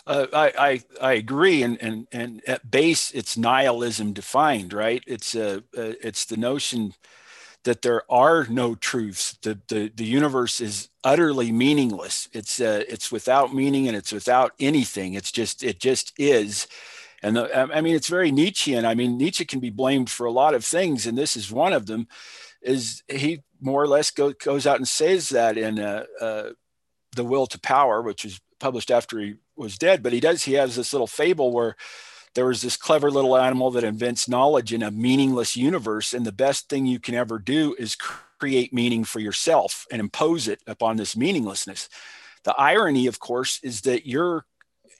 Uh, 0.07 0.27
I, 0.31 0.53
I, 0.57 0.81
I 1.01 1.13
agree, 1.13 1.63
and, 1.63 1.81
and 1.81 2.07
and 2.11 2.41
at 2.47 2.69
base, 2.69 3.11
it's 3.11 3.35
nihilism 3.37 4.13
defined, 4.13 4.71
right? 4.71 5.03
It's 5.07 5.33
a, 5.33 5.57
uh, 5.75 5.93
it's 6.01 6.25
the 6.25 6.37
notion 6.37 6.93
that 7.63 7.81
there 7.81 8.03
are 8.11 8.45
no 8.47 8.75
truths. 8.75 9.37
The, 9.41 9.59
the 9.67 9.91
the 9.93 10.05
universe 10.05 10.61
is 10.61 10.89
utterly 11.03 11.51
meaningless. 11.51 12.29
It's 12.31 12.61
uh, 12.61 12.83
it's 12.87 13.11
without 13.11 13.53
meaning 13.53 13.87
and 13.87 13.97
it's 13.97 14.11
without 14.11 14.53
anything. 14.59 15.15
It's 15.15 15.31
just 15.31 15.63
it 15.63 15.79
just 15.79 16.13
is. 16.17 16.67
And 17.25 17.35
the, 17.35 17.75
I 17.75 17.81
mean, 17.81 17.95
it's 17.95 18.07
very 18.07 18.31
Nietzschean. 18.31 18.85
I 18.85 18.93
mean, 18.93 19.17
Nietzsche 19.17 19.45
can 19.45 19.59
be 19.59 19.71
blamed 19.71 20.11
for 20.11 20.27
a 20.27 20.31
lot 20.31 20.53
of 20.53 20.63
things, 20.63 21.07
and 21.07 21.17
this 21.17 21.35
is 21.35 21.51
one 21.51 21.73
of 21.73 21.87
them. 21.87 22.07
Is 22.61 23.01
he 23.07 23.41
more 23.59 23.81
or 23.81 23.87
less 23.87 24.11
go, 24.11 24.31
goes 24.33 24.67
out 24.67 24.77
and 24.77 24.87
says 24.87 25.29
that 25.29 25.57
in 25.57 25.79
uh, 25.79 26.05
uh, 26.21 26.49
the 27.15 27.23
Will 27.23 27.47
to 27.47 27.59
Power, 27.59 28.03
which 28.03 28.25
was 28.25 28.39
published 28.59 28.91
after 28.91 29.19
he 29.19 29.37
was 29.55 29.79
dead, 29.79 30.03
but 30.03 30.13
he 30.13 30.19
does. 30.19 30.43
He 30.43 30.53
has 30.53 30.75
this 30.75 30.93
little 30.93 31.07
fable 31.07 31.51
where 31.51 31.75
there 32.35 32.45
was 32.45 32.61
this 32.61 32.77
clever 32.77 33.09
little 33.09 33.35
animal 33.35 33.71
that 33.71 33.83
invents 33.83 34.29
knowledge 34.29 34.71
in 34.71 34.83
a 34.83 34.91
meaningless 34.91 35.57
universe, 35.57 36.13
and 36.13 36.27
the 36.27 36.31
best 36.31 36.69
thing 36.69 36.85
you 36.85 36.99
can 36.99 37.15
ever 37.15 37.39
do 37.39 37.75
is 37.79 37.95
create 37.95 38.71
meaning 38.71 39.03
for 39.03 39.19
yourself 39.19 39.87
and 39.91 39.99
impose 39.99 40.47
it 40.47 40.61
upon 40.67 40.97
this 40.97 41.17
meaninglessness. 41.17 41.89
The 42.43 42.53
irony, 42.55 43.07
of 43.07 43.19
course, 43.19 43.59
is 43.63 43.81
that 43.81 44.05
you're 44.05 44.45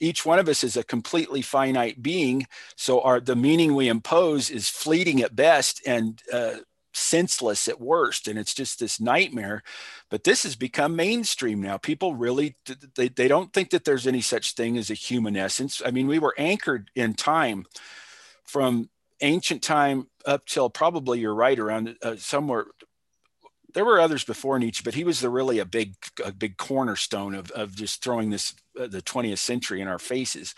each 0.00 0.24
one 0.24 0.38
of 0.38 0.48
us 0.48 0.64
is 0.64 0.76
a 0.76 0.84
completely 0.84 1.42
finite 1.42 2.02
being 2.02 2.46
so 2.76 3.00
our 3.00 3.20
the 3.20 3.36
meaning 3.36 3.74
we 3.74 3.88
impose 3.88 4.50
is 4.50 4.68
fleeting 4.68 5.22
at 5.22 5.36
best 5.36 5.82
and 5.86 6.22
uh, 6.32 6.56
senseless 6.96 7.68
at 7.68 7.80
worst 7.80 8.26
and 8.26 8.38
it's 8.38 8.54
just 8.54 8.80
this 8.80 9.00
nightmare. 9.00 9.62
But 10.10 10.24
this 10.24 10.44
has 10.44 10.56
become 10.56 10.96
mainstream 10.96 11.60
now. 11.60 11.76
People 11.76 12.14
really 12.14 12.56
they, 12.94 13.08
they 13.08 13.28
don't 13.28 13.52
think 13.52 13.70
that 13.70 13.84
there's 13.84 14.06
any 14.06 14.22
such 14.22 14.54
thing 14.54 14.78
as 14.78 14.90
a 14.90 14.94
human 14.94 15.36
essence. 15.36 15.82
I 15.84 15.90
mean 15.90 16.06
we 16.06 16.18
were 16.18 16.34
anchored 16.38 16.90
in 16.94 17.14
time 17.14 17.66
from 18.44 18.88
ancient 19.20 19.62
time 19.62 20.08
up 20.24 20.46
till 20.46 20.70
probably 20.70 21.20
you're 21.20 21.34
right 21.34 21.58
around 21.58 21.96
uh, 22.02 22.16
somewhere 22.16 22.66
there 23.76 23.84
were 23.84 24.00
others 24.00 24.24
before 24.24 24.58
Nietzsche, 24.58 24.80
but 24.82 24.94
he 24.94 25.04
was 25.04 25.20
the 25.20 25.28
really 25.28 25.58
a 25.58 25.66
big, 25.66 25.96
a 26.24 26.32
big 26.32 26.56
cornerstone 26.56 27.34
of, 27.34 27.50
of 27.50 27.76
just 27.76 28.02
throwing 28.02 28.30
this 28.30 28.54
uh, 28.80 28.86
the 28.86 29.02
20th 29.02 29.36
century 29.36 29.82
in 29.82 29.86
our 29.86 29.98
faces. 29.98 30.54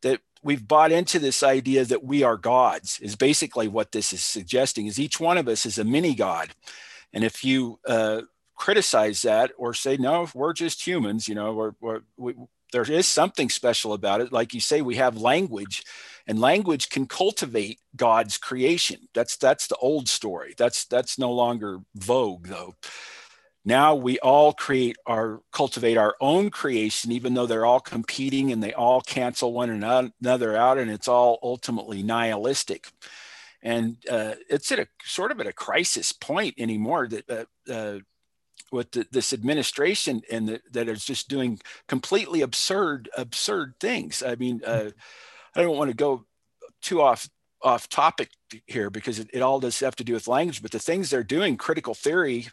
That 0.00 0.22
we've 0.42 0.66
bought 0.66 0.90
into 0.90 1.18
this 1.18 1.42
idea 1.42 1.84
that 1.84 2.02
we 2.02 2.22
are 2.22 2.38
gods 2.38 2.98
is 3.00 3.14
basically 3.14 3.68
what 3.68 3.92
this 3.92 4.14
is 4.14 4.22
suggesting 4.22 4.86
is 4.86 4.98
each 4.98 5.20
one 5.20 5.36
of 5.36 5.48
us 5.48 5.66
is 5.66 5.78
a 5.78 5.84
mini 5.84 6.14
god 6.14 6.48
and 7.12 7.24
if 7.24 7.44
you 7.44 7.78
uh, 7.86 8.22
criticize 8.54 9.20
that 9.20 9.50
or 9.58 9.74
say 9.74 9.98
no 9.98 10.26
we're 10.34 10.54
just 10.54 10.86
humans 10.86 11.28
you 11.28 11.34
know 11.34 11.52
we're, 11.52 11.72
we're, 11.78 12.00
we, 12.16 12.34
there 12.72 12.90
is 12.90 13.06
something 13.06 13.50
special 13.50 13.92
about 13.92 14.22
it 14.22 14.32
like 14.32 14.54
you 14.54 14.60
say 14.60 14.80
we 14.80 14.94
have 14.94 15.20
language 15.20 15.84
and 16.26 16.40
language 16.40 16.88
can 16.88 17.06
cultivate 17.06 17.80
god's 17.96 18.38
creation. 18.38 19.08
That's 19.14 19.36
that's 19.36 19.66
the 19.66 19.76
old 19.76 20.08
story. 20.08 20.54
That's 20.56 20.84
that's 20.84 21.18
no 21.18 21.32
longer 21.32 21.80
vogue 21.94 22.46
though. 22.46 22.74
Now 23.64 23.94
we 23.94 24.18
all 24.20 24.52
create 24.52 24.96
our 25.06 25.42
cultivate 25.52 25.98
our 25.98 26.16
own 26.20 26.50
creation 26.50 27.12
even 27.12 27.34
though 27.34 27.46
they're 27.46 27.66
all 27.66 27.80
competing 27.80 28.52
and 28.52 28.62
they 28.62 28.72
all 28.72 29.02
cancel 29.02 29.52
one 29.52 29.70
another 29.70 30.56
out 30.56 30.78
and 30.78 30.90
it's 30.90 31.08
all 31.08 31.38
ultimately 31.42 32.02
nihilistic. 32.02 32.88
And 33.62 33.98
uh, 34.10 34.34
it's 34.48 34.72
at 34.72 34.78
a 34.78 34.88
sort 35.04 35.30
of 35.30 35.40
at 35.40 35.46
a 35.46 35.52
crisis 35.52 36.12
point 36.12 36.54
anymore 36.56 37.08
that 37.08 37.30
uh, 37.30 37.72
uh, 37.72 37.98
with 38.72 38.92
the, 38.92 39.06
this 39.10 39.32
administration 39.34 40.22
and 40.30 40.48
the, 40.48 40.60
that 40.72 40.88
is 40.88 41.04
just 41.04 41.28
doing 41.28 41.60
completely 41.86 42.40
absurd 42.40 43.10
absurd 43.14 43.74
things. 43.78 44.22
I 44.22 44.36
mean 44.36 44.62
uh, 44.64 44.90
i 45.54 45.62
don't 45.62 45.76
want 45.76 45.90
to 45.90 45.96
go 45.96 46.24
too 46.82 47.00
off 47.00 47.28
off 47.62 47.88
topic 47.88 48.30
here 48.66 48.90
because 48.90 49.18
it, 49.18 49.28
it 49.32 49.42
all 49.42 49.60
does 49.60 49.78
have 49.80 49.96
to 49.96 50.04
do 50.04 50.14
with 50.14 50.28
language 50.28 50.62
but 50.62 50.70
the 50.70 50.78
things 50.78 51.10
they're 51.10 51.22
doing 51.22 51.56
critical 51.56 51.94
theory 51.94 52.46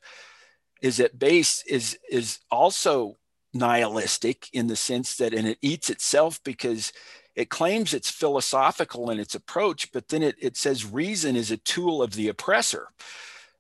is 0.82 1.00
at 1.00 1.18
base 1.18 1.64
is 1.68 1.98
is 2.10 2.40
also 2.52 3.16
nihilistic 3.54 4.50
in 4.54 4.68
the 4.68 4.76
sense 4.76 5.16
that 5.16 5.34
and 5.34 5.48
it 5.48 5.58
eats 5.62 5.90
itself 5.90 6.42
because 6.44 6.92
it 7.36 7.50
claims 7.50 7.94
it's 7.94 8.10
philosophical 8.10 9.10
in 9.10 9.20
its 9.20 9.36
approach 9.36 9.92
but 9.92 10.10
then 10.10 10.24
it, 10.24 10.36
it 10.40 10.58
says 10.58 10.86
reason 10.86 11.36
is 11.36 11.52
a 11.52 11.58
tool 11.58 12.02
of 12.02 12.14
the 12.14 12.28
oppressor. 12.28 12.90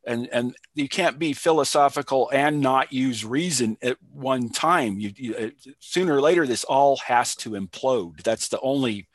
And 0.05 0.29
and 0.31 0.55
you 0.73 0.87
can't 0.87 1.19
be 1.19 1.33
philosophical 1.33 2.29
and 2.31 2.61
not 2.61 2.93
use 2.93 3.25
reason 3.25 3.77
at 3.81 3.97
one 4.13 4.47
time. 4.47 5.01
You, 5.01 5.11
you 5.17 5.35
uh, 5.35 5.49
sooner 5.79 6.15
or 6.15 6.21
later 6.21 6.47
this 6.47 6.63
all 6.63 6.95
has 7.05 7.35
to 7.37 7.51
implode. 7.51 8.23
That's 8.23 8.47
the 8.47 8.61
only 8.61 9.07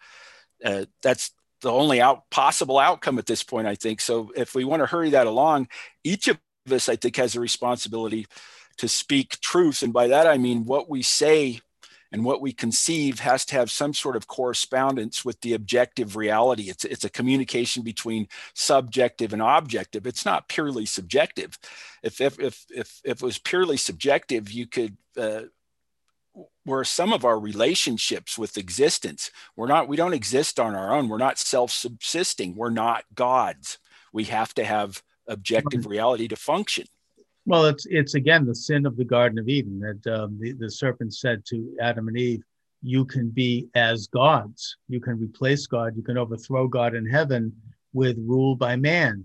uh, 0.64 0.84
that's 1.02 1.32
the 1.60 1.70
only 1.70 2.00
out 2.00 2.28
possible 2.30 2.78
outcome 2.78 3.18
at 3.18 3.26
this 3.26 3.42
point 3.42 3.66
i 3.66 3.74
think 3.74 4.00
so 4.00 4.32
if 4.36 4.54
we 4.54 4.64
want 4.64 4.80
to 4.80 4.86
hurry 4.86 5.10
that 5.10 5.26
along 5.26 5.68
each 6.04 6.28
of 6.28 6.38
us, 6.70 6.88
I 6.88 6.96
think, 6.96 7.16
has 7.16 7.34
a 7.34 7.40
responsibility 7.40 8.26
to 8.76 8.88
speak 8.88 9.40
truth. 9.40 9.82
And 9.82 9.92
by 9.92 10.08
that, 10.08 10.26
I 10.26 10.38
mean 10.38 10.64
what 10.64 10.88
we 10.88 11.02
say 11.02 11.60
and 12.12 12.24
what 12.24 12.42
we 12.42 12.52
conceive 12.52 13.20
has 13.20 13.44
to 13.46 13.54
have 13.54 13.70
some 13.70 13.94
sort 13.94 14.16
of 14.16 14.26
correspondence 14.26 15.24
with 15.24 15.40
the 15.40 15.54
objective 15.54 16.14
reality. 16.14 16.68
It's, 16.68 16.84
it's 16.84 17.04
a 17.04 17.10
communication 17.10 17.82
between 17.82 18.28
subjective 18.54 19.32
and 19.32 19.40
objective. 19.40 20.06
It's 20.06 20.26
not 20.26 20.48
purely 20.48 20.84
subjective. 20.84 21.58
If, 22.02 22.20
if, 22.20 22.38
if, 22.38 22.66
if, 22.70 23.00
if 23.02 23.20
it 23.20 23.22
was 23.22 23.38
purely 23.38 23.78
subjective, 23.78 24.50
you 24.50 24.66
could, 24.66 24.96
uh, 25.16 25.42
where 26.64 26.84
some 26.84 27.12
of 27.12 27.24
our 27.24 27.38
relationships 27.38 28.38
with 28.38 28.56
existence, 28.56 29.30
we're 29.56 29.66
not, 29.66 29.88
we 29.88 29.96
don't 29.96 30.14
exist 30.14 30.60
on 30.60 30.74
our 30.74 30.94
own. 30.94 31.08
We're 31.08 31.18
not 31.18 31.38
self 31.38 31.70
subsisting. 31.70 32.54
We're 32.54 32.70
not 32.70 33.04
gods. 33.14 33.78
We 34.12 34.24
have 34.24 34.54
to 34.54 34.64
have 34.64 35.02
objective 35.26 35.86
reality 35.86 36.28
to 36.28 36.36
function. 36.36 36.86
Well, 37.44 37.66
it's 37.66 37.86
it's 37.86 38.14
again 38.14 38.46
the 38.46 38.54
sin 38.54 38.86
of 38.86 38.96
the 38.96 39.04
Garden 39.04 39.38
of 39.38 39.48
Eden 39.48 39.80
that 39.80 40.14
um, 40.14 40.38
the 40.38 40.52
the 40.52 40.70
serpent 40.70 41.12
said 41.14 41.44
to 41.46 41.76
Adam 41.80 42.06
and 42.06 42.16
Eve, 42.16 42.42
"You 42.82 43.04
can 43.04 43.30
be 43.30 43.68
as 43.74 44.06
gods. 44.06 44.76
You 44.88 45.00
can 45.00 45.18
replace 45.18 45.66
God. 45.66 45.96
You 45.96 46.02
can 46.02 46.18
overthrow 46.18 46.68
God 46.68 46.94
in 46.94 47.04
heaven 47.04 47.52
with 47.92 48.16
rule 48.18 48.54
by 48.54 48.76
man, 48.76 49.24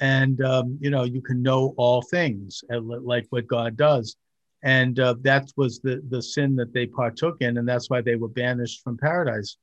and 0.00 0.42
um, 0.44 0.76
you 0.78 0.90
know 0.90 1.04
you 1.04 1.22
can 1.22 1.42
know 1.42 1.74
all 1.78 2.02
things 2.02 2.62
uh, 2.70 2.80
like 2.80 3.26
what 3.30 3.46
God 3.46 3.76
does." 3.78 4.16
And 4.64 4.98
uh, 4.98 5.14
that 5.20 5.48
was 5.56 5.78
the 5.80 6.02
the 6.08 6.22
sin 6.22 6.56
that 6.56 6.72
they 6.72 6.86
partook 6.86 7.36
in, 7.40 7.58
and 7.58 7.68
that's 7.68 7.88
why 7.88 8.00
they 8.00 8.16
were 8.16 8.28
banished 8.28 8.82
from 8.82 8.96
paradise. 8.96 9.56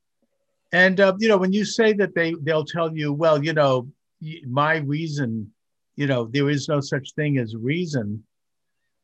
And 0.72 0.98
uh, 1.00 1.14
you 1.18 1.28
know 1.28 1.36
when 1.36 1.52
you 1.52 1.64
say 1.64 1.92
that 1.94 2.14
they 2.14 2.34
they'll 2.42 2.64
tell 2.64 2.96
you, 2.96 3.12
well, 3.12 3.44
you 3.44 3.52
know, 3.52 3.88
my 4.46 4.76
reason 4.76 5.52
you 5.96 6.06
know 6.06 6.26
there 6.26 6.48
is 6.48 6.68
no 6.68 6.80
such 6.80 7.12
thing 7.14 7.38
as 7.38 7.54
reason 7.56 8.22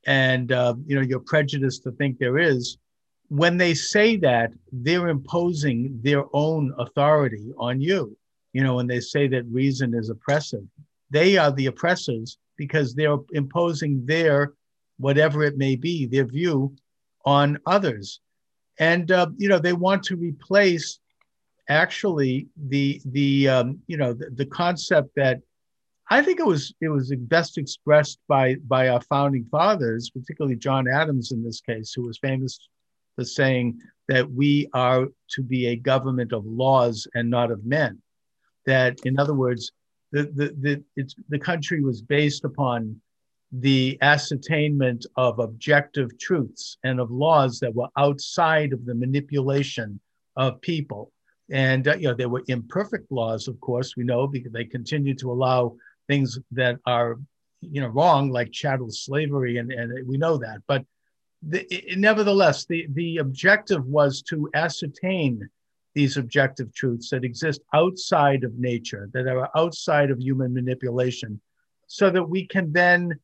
and 0.07 0.53
uh, 0.53 0.75
you 0.87 0.95
know 0.97 1.03
you're 1.03 1.21
prejudiced 1.21 1.83
to 1.83 1.93
think 1.93 2.19
there 2.19 2.39
is 2.39 2.79
when 3.29 3.59
they 3.59 3.75
say 3.75 4.17
that 4.17 4.51
they're 4.73 5.09
imposing 5.09 5.99
their 6.03 6.25
own 6.33 6.73
authority 6.79 7.53
on 7.59 7.81
you 7.81 8.17
you 8.53 8.63
know 8.63 8.75
when 8.75 8.87
they 8.87 9.01
say 9.01 9.29
that 9.29 9.45
reason 9.47 9.95
is 9.95 10.09
oppressive 10.09 10.65
they 11.11 11.37
are 11.37 11.53
the 11.53 11.67
oppressors 11.67 12.39
because 12.57 12.95
they're 12.95 13.19
imposing 13.33 14.05
their 14.05 14.53
whatever 14.99 15.43
it 15.43 15.57
may 15.57 15.77
be 15.77 16.07
their 16.07 16.27
view 16.27 16.75
on 17.25 17.59
others 17.67 18.21
and 18.79 19.11
uh, 19.11 19.27
you 19.37 19.49
know 19.49 19.59
they 19.59 19.73
want 19.73 20.03
to 20.03 20.17
replace 20.17 21.01
actually 21.69 22.49
the 22.69 23.01
the 23.07 23.49
um, 23.49 23.79
you 23.87 23.97
know 23.97 24.13
the, 24.13 24.31
the 24.31 24.47
concept 24.47 25.11
that 25.17 25.41
I 26.11 26.23
think 26.23 26.41
it 26.41 26.47
was 26.47 26.75
it 26.81 26.89
was 26.89 27.13
best 27.17 27.59
expressed 27.59 28.19
by 28.29 28.57
by 28.67 28.89
our 28.89 29.01
founding 29.03 29.45
fathers, 29.51 30.11
particularly 30.11 30.57
John 30.57 30.89
Adams 30.89 31.33
in 31.33 31.43
this 31.43 31.61
case, 31.61 31.93
who 31.93 32.03
was 32.03 32.19
famous 32.19 32.59
for 33.17 33.25
saying 33.25 33.81
that 34.09 34.31
we 34.31 34.69
are 34.73 35.09
to 35.31 35.43
be 35.43 35.67
a 35.67 35.77
government 35.77 36.33
of 36.33 36.47
laws 36.47 37.07
and 37.15 37.29
not 37.29 37.51
of 37.51 37.65
men. 37.65 38.01
That, 38.65 38.99
in 39.05 39.19
other 39.19 39.35
words, 39.35 39.73
the 40.13 40.23
the 40.23 40.55
the, 40.61 40.85
it's, 40.97 41.15
the 41.29 41.39
country 41.39 41.83
was 41.83 42.01
based 42.01 42.45
upon 42.45 43.01
the 43.53 43.99
ascertainment 44.03 45.07
of 45.17 45.39
objective 45.39 46.19
truths 46.19 46.77
and 46.85 47.01
of 47.01 47.11
laws 47.11 47.59
that 47.61 47.75
were 47.75 47.89
outside 47.97 48.73
of 48.73 48.85
the 48.85 48.95
manipulation 48.95 49.99
of 50.37 50.61
people. 50.61 51.11
And 51.51 51.89
uh, 51.89 51.97
you 51.97 52.09
know 52.09 52.15
there 52.15 52.29
were 52.29 52.45
imperfect 52.49 53.11
laws, 53.11 53.49
of 53.49 53.59
course, 53.61 53.97
we 53.97 54.05
know 54.05 54.27
because 54.27 54.53
they 54.53 54.65
continue 54.65 55.15
to 55.15 55.33
allow 55.33 55.77
things 56.09 56.39
that 56.53 56.79
are 56.87 57.19
you 57.61 57.81
know 57.81 57.89
wrong 57.89 58.31
like 58.31 58.53
chattel 58.53 58.91
slavery 58.91 59.59
and, 59.59 59.73
and 59.73 60.07
we 60.07 60.17
know 60.17 60.37
that 60.37 60.59
but 60.67 60.85
the, 61.43 61.67
it, 61.73 61.99
nevertheless 61.99 62.67
the, 62.67 62.87
the 62.93 63.19
objective 63.19 63.85
was 63.87 64.23
to 64.23 64.49
ascertain 64.55 65.49
these 65.95 66.17
objective 66.17 66.73
truths 66.73 67.11
that 67.11 67.25
exist 67.25 67.61
outside 67.75 68.45
of 68.45 68.55
nature 68.59 69.09
that 69.13 69.27
are 69.27 69.51
outside 69.57 70.11
of 70.11 70.21
human 70.21 70.55
manipulation 70.55 71.41
so 71.87 72.11
that 72.11 72.23
we 72.23 72.47
can 72.47 72.73
then 72.73 73.19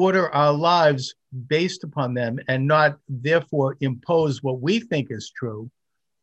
order 0.00 0.32
our 0.34 0.52
lives 0.52 1.14
based 1.48 1.84
upon 1.84 2.14
them 2.14 2.38
and 2.48 2.66
not 2.66 2.98
therefore 3.08 3.76
impose 3.80 4.42
what 4.42 4.60
we 4.60 4.80
think 4.80 5.08
is 5.10 5.32
true 5.36 5.70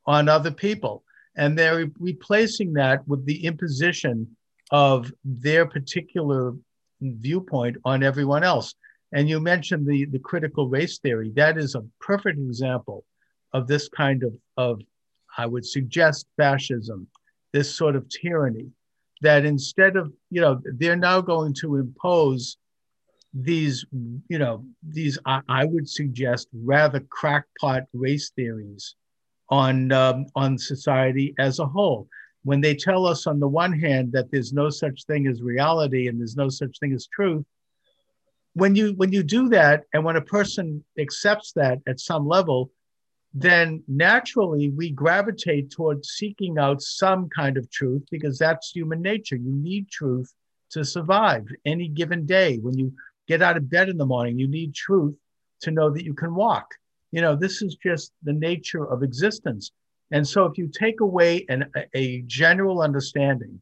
on 0.06 0.28
other 0.30 0.52
people. 0.52 1.04
And 1.36 1.58
they're 1.58 1.90
replacing 2.00 2.74
that 2.74 3.08
with 3.08 3.26
the 3.26 3.46
imposition 3.46 4.36
of 4.72 5.12
their 5.24 5.66
particular 5.66 6.54
viewpoint 7.02 7.78
on 7.86 8.04
everyone 8.04 8.44
else. 8.44 8.76
And 9.12 9.30
you 9.30 9.40
mentioned 9.40 9.86
the, 9.86 10.06
the 10.06 10.20
critical 10.20 10.68
race 10.68 11.00
theory. 11.00 11.32
That 11.36 11.58
is 11.58 11.76
a 11.76 11.86
perfect 12.00 12.40
example 12.40 13.06
of 13.52 13.68
this 13.68 13.88
kind 13.88 14.24
of, 14.24 14.34
of, 14.58 14.82
I 15.38 15.46
would 15.46 15.66
suggest, 15.66 16.26
fascism, 16.38 17.08
this 17.52 17.76
sort 17.76 17.96
of 17.96 18.10
tyranny, 18.10 18.72
that 19.22 19.46
instead 19.46 19.96
of, 19.96 20.12
you 20.32 20.42
know, 20.42 20.60
they're 20.78 20.96
now 20.96 21.22
going 21.22 21.54
to 21.62 21.76
impose 21.76 22.58
these, 23.34 23.86
you 24.30 24.38
know, 24.38 24.66
these, 24.84 25.18
I, 25.26 25.42
I 25.50 25.66
would 25.66 25.90
suggest, 25.90 26.48
rather 26.54 27.00
crackpot 27.00 27.84
race 27.94 28.32
theories 28.36 28.96
on, 29.50 29.92
um, 29.92 30.28
on 30.36 30.58
society 30.58 31.34
as 31.40 31.60
a 31.60 31.66
whole. 31.66 32.08
When 32.44 32.62
they 32.62 32.76
tell 32.76 33.06
us, 33.06 33.26
on 33.26 33.40
the 33.40 33.48
one 33.48 33.78
hand, 33.78 34.12
that 34.12 34.30
there's 34.32 34.54
no 34.54 34.70
such 34.70 35.06
thing 35.06 35.28
as 35.28 35.42
reality 35.42 36.08
and 36.08 36.20
there's 36.20 36.36
no 36.36 36.50
such 36.50 36.78
thing 36.80 36.94
as 36.94 37.08
truth, 37.08 37.46
when 38.54 38.76
you 38.76 38.94
when 38.94 39.12
you 39.12 39.24
do 39.24 39.50
that 39.50 39.84
and 39.94 40.04
when 40.04 40.16
a 40.16 40.22
person 40.22 40.84
accepts 41.00 41.52
that 41.54 41.80
at 41.88 42.00
some 42.00 42.28
level 42.28 42.72
then 43.34 43.84
naturally 43.88 44.70
we 44.70 44.92
gravitate 44.92 45.72
towards 45.72 46.10
seeking 46.10 46.60
out 46.60 46.82
some 46.82 47.28
kind 47.30 47.58
of 47.58 47.70
truth 47.72 48.04
because 48.12 48.38
that's 48.38 48.72
human 48.72 49.02
nature 49.02 49.36
you 49.36 49.52
need 49.52 49.90
truth 49.90 50.32
to 50.70 50.86
survive 50.86 51.46
any 51.66 51.88
given 51.88 52.26
day 52.26 52.58
when 52.58 52.78
you 52.78 52.94
get 53.28 53.42
out 53.42 53.58
of 53.58 53.70
bed 53.70 53.90
in 53.90 53.98
the 53.98 54.06
morning 54.06 54.38
you 54.38 54.48
need 54.48 54.74
truth 54.74 55.16
to 55.62 55.72
know 55.72 55.90
that 55.90 56.04
you 56.04 56.14
can 56.14 56.34
walk 56.36 56.74
you 57.12 57.22
know 57.22 57.36
this 57.36 57.62
is 57.62 57.76
just 57.76 58.12
the 58.24 58.34
nature 58.34 58.86
of 58.86 59.04
existence 59.04 59.72
and 60.12 60.28
so 60.28 60.46
if 60.46 60.58
you 60.58 60.68
take 60.68 61.02
away 61.02 61.46
an, 61.50 61.66
a 61.96 62.22
general 62.28 62.82
understanding 62.82 63.62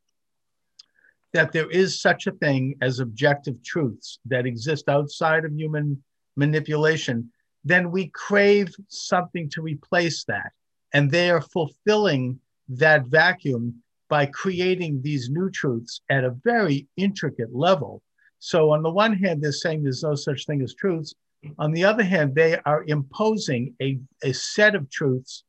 that 1.33 1.51
there 1.51 1.69
is 1.69 2.01
such 2.01 2.27
a 2.27 2.31
thing 2.31 2.75
as 2.81 2.99
objective 2.99 3.63
truths 3.63 4.19
that 4.25 4.45
exist 4.45 4.89
outside 4.89 5.45
of 5.45 5.53
human 5.53 6.03
manipulation, 6.35 7.31
then 7.63 7.91
we 7.91 8.07
crave 8.09 8.73
something 8.89 9.49
to 9.49 9.61
replace 9.61 10.23
that. 10.25 10.51
And 10.93 11.09
they 11.09 11.29
are 11.29 11.41
fulfilling 11.41 12.39
that 12.67 13.05
vacuum 13.05 13.81
by 14.09 14.25
creating 14.25 15.01
these 15.01 15.29
new 15.29 15.49
truths 15.49 16.01
at 16.09 16.25
a 16.25 16.35
very 16.43 16.87
intricate 16.97 17.55
level. 17.55 18.01
So, 18.43 18.71
on 18.71 18.81
the 18.81 18.89
one 18.89 19.13
hand, 19.13 19.43
they're 19.43 19.51
saying 19.51 19.83
there's 19.83 20.01
no 20.01 20.15
such 20.15 20.47
thing 20.47 20.63
as 20.63 20.73
truths. 20.73 21.13
On 21.59 21.71
the 21.71 21.85
other 21.85 22.01
hand, 22.01 22.33
they 22.33 22.57
are 22.65 22.83
imposing 22.87 23.75
a, 23.79 23.99
a 24.23 24.33
set 24.33 24.73
of 24.73 24.89
truths 24.89 25.43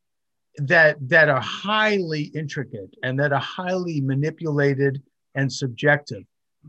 that, 0.58 0.98
that 1.08 1.30
are 1.30 1.40
highly 1.40 2.24
intricate 2.34 2.94
and 3.02 3.18
that 3.18 3.32
are 3.32 3.40
highly 3.40 4.02
manipulated 4.02 5.02
and 5.34 5.50
subjective. 5.50 6.22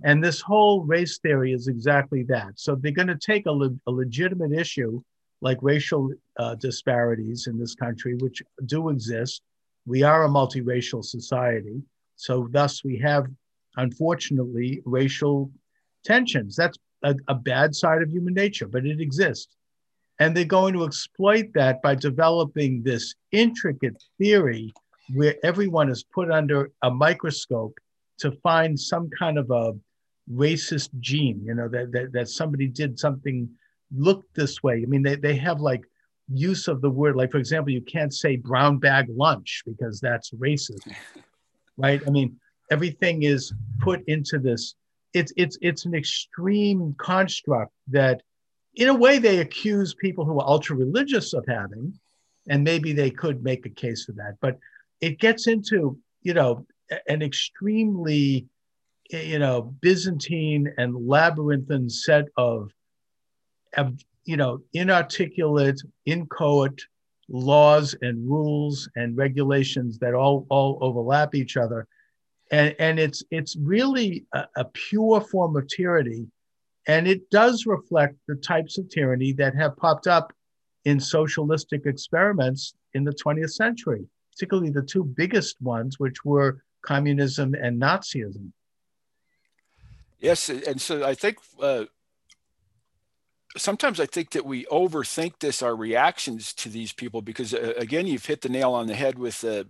And 0.05 0.23
this 0.23 0.39
whole 0.39 0.85
race 0.85 1.19
theory 1.19 1.51
is 1.51 1.67
exactly 1.67 2.23
that. 2.29 2.53
So 2.55 2.75
they're 2.75 2.93
going 2.93 3.09
to 3.09 3.17
take 3.17 3.45
a, 3.45 3.51
le- 3.51 3.75
a, 3.85 3.91
legitimate 3.91 4.53
issue 4.53 5.01
like 5.41 5.57
racial 5.61 6.09
uh, 6.39 6.55
disparities 6.55 7.47
in 7.47 7.59
this 7.59 7.75
country, 7.75 8.15
which 8.15 8.41
do 8.65 8.89
exist. 8.89 9.41
We 9.85 10.03
are 10.03 10.23
a 10.23 10.29
multiracial 10.29 11.03
society. 11.03 11.81
So, 12.15 12.47
thus, 12.49 12.81
we 12.81 12.97
have, 12.99 13.25
unfortunately, 13.75 14.81
racial 14.85 15.51
tensions. 16.03 16.55
That's 16.55 16.77
a, 17.03 17.15
a 17.27 17.35
bad 17.35 17.75
side 17.75 18.01
of 18.01 18.09
human 18.11 18.33
nature, 18.33 18.67
but 18.67 18.85
it 18.85 18.99
exists. 18.99 19.55
And 20.19 20.35
they're 20.35 20.45
going 20.45 20.73
to 20.73 20.85
exploit 20.85 21.47
that 21.55 21.81
by 21.81 21.95
developing 21.95 22.83
this 22.83 23.15
intricate 23.31 24.01
theory 24.17 24.73
where 25.13 25.35
everyone 25.43 25.89
is 25.89 26.03
put 26.03 26.31
under 26.31 26.71
a 26.81 26.91
microscope 26.91 27.77
to 28.19 28.31
find 28.43 28.79
some 28.79 29.09
kind 29.17 29.37
of 29.37 29.49
a 29.51 29.73
racist 30.31 30.89
gene, 30.99 31.41
you 31.43 31.53
know, 31.53 31.67
that, 31.67 31.91
that, 31.91 32.13
that 32.13 32.29
somebody 32.29 32.67
did 32.67 32.97
something 32.97 33.49
look 33.95 34.23
this 34.33 34.63
way. 34.63 34.83
I 34.83 34.85
mean, 34.85 35.03
they, 35.03 35.15
they 35.15 35.35
have 35.35 35.59
like 35.59 35.83
use 36.31 36.67
of 36.67 36.81
the 36.81 36.89
word, 36.89 37.15
like, 37.15 37.31
for 37.31 37.37
example, 37.37 37.73
you 37.73 37.81
can't 37.81 38.13
say 38.13 38.37
brown 38.37 38.77
bag 38.77 39.07
lunch 39.09 39.63
because 39.65 39.99
that's 39.99 40.31
racist, 40.31 40.87
right? 41.77 42.01
I 42.07 42.09
mean, 42.09 42.39
everything 42.71 43.23
is 43.23 43.51
put 43.79 44.01
into 44.07 44.39
this. 44.39 44.75
It's, 45.13 45.31
it's, 45.37 45.57
it's 45.61 45.85
an 45.85 45.93
extreme 45.93 46.95
construct 46.97 47.73
that, 47.89 48.21
in 48.75 48.89
a 48.89 48.95
way, 48.95 49.19
they 49.19 49.39
accuse 49.39 49.93
people 49.93 50.25
who 50.25 50.39
are 50.39 50.47
ultra 50.47 50.75
religious 50.75 51.33
of 51.33 51.45
having, 51.47 51.93
and 52.49 52.63
maybe 52.63 52.91
they 52.91 53.11
could 53.11 53.43
make 53.43 53.65
a 53.65 53.69
case 53.69 54.05
for 54.05 54.13
that. 54.13 54.37
But 54.41 54.57
it 54.99 55.19
gets 55.19 55.47
into, 55.47 55.97
you 56.23 56.33
know, 56.33 56.65
an 57.07 57.21
extremely 57.21 58.47
eh, 59.11 59.21
you 59.21 59.39
know 59.39 59.73
byzantine 59.81 60.73
and 60.77 61.07
labyrinthine 61.07 61.89
set 61.89 62.25
of, 62.37 62.71
of 63.77 63.93
you 64.25 64.37
know 64.37 64.61
inarticulate 64.73 65.81
inchoate 66.05 66.81
laws 67.29 67.95
and 68.01 68.29
rules 68.29 68.89
and 68.95 69.17
regulations 69.17 69.97
that 69.99 70.13
all 70.13 70.45
all 70.49 70.77
overlap 70.81 71.35
each 71.35 71.57
other 71.57 71.87
and 72.51 72.75
and 72.79 72.99
it's 72.99 73.23
it's 73.31 73.55
really 73.55 74.25
a, 74.33 74.45
a 74.57 74.65
pure 74.65 75.21
form 75.21 75.55
of 75.55 75.67
tyranny 75.67 76.27
and 76.87 77.07
it 77.07 77.29
does 77.29 77.65
reflect 77.65 78.15
the 78.27 78.35
types 78.35 78.77
of 78.77 78.89
tyranny 78.89 79.31
that 79.33 79.55
have 79.55 79.75
popped 79.77 80.07
up 80.07 80.33
in 80.85 80.99
socialistic 80.99 81.85
experiments 81.85 82.73
in 82.93 83.03
the 83.03 83.13
20th 83.25 83.51
century 83.51 84.05
particularly 84.33 84.71
the 84.71 84.81
two 84.81 85.03
biggest 85.03 85.61
ones 85.61 85.99
which 85.99 86.25
were 86.25 86.63
communism 86.83 87.53
and 87.53 87.81
Nazism. 87.81 88.51
Yes, 90.19 90.49
and 90.49 90.79
so 90.79 91.05
I 91.05 91.15
think 91.15 91.37
uh, 91.61 91.85
sometimes 93.57 93.99
I 93.99 94.05
think 94.05 94.31
that 94.31 94.45
we 94.45 94.65
overthink 94.65 95.39
this, 95.39 95.61
our 95.61 95.75
reactions 95.75 96.53
to 96.55 96.69
these 96.69 96.93
people, 96.93 97.21
because 97.21 97.53
uh, 97.53 97.73
again, 97.77 98.07
you've 98.07 98.25
hit 98.25 98.41
the 98.41 98.49
nail 98.49 98.73
on 98.73 98.87
the 98.87 98.95
head 98.95 99.19
with, 99.19 99.43
uh, 99.43 99.65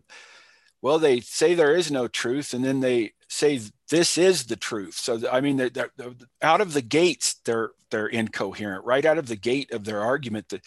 well, 0.83 0.99
they 0.99 1.21
say 1.21 1.53
there 1.53 1.75
is 1.77 1.89
no 1.89 2.09
truth, 2.09 2.53
and 2.53 2.63
then 2.63 2.81
they 2.81 3.13
say 3.29 3.61
this 3.89 4.17
is 4.17 4.43
the 4.43 4.57
truth. 4.57 4.95
So 4.95 5.17
I 5.31 5.39
mean, 5.39 5.55
they're, 5.55 5.69
they're, 5.69 5.91
they're 5.95 6.13
out 6.41 6.59
of 6.59 6.73
the 6.73 6.81
gates, 6.81 7.35
they're 7.45 7.71
they're 7.89 8.07
incoherent. 8.07 8.83
Right 8.83 9.05
out 9.05 9.17
of 9.17 9.27
the 9.27 9.37
gate 9.37 9.71
of 9.71 9.85
their 9.85 10.01
argument, 10.01 10.49
the 10.49 10.61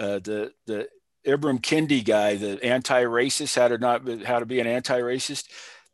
uh, 0.00 0.18
the 0.18 0.52
the 0.66 0.88
Ibram 1.24 1.60
Kendi 1.60 2.04
guy, 2.04 2.34
the 2.34 2.62
anti-racist, 2.64 3.54
how 3.54 3.68
to 3.68 3.78
not 3.78 4.08
how 4.24 4.40
to 4.40 4.46
be 4.46 4.58
an 4.58 4.66
anti-racist. 4.66 5.44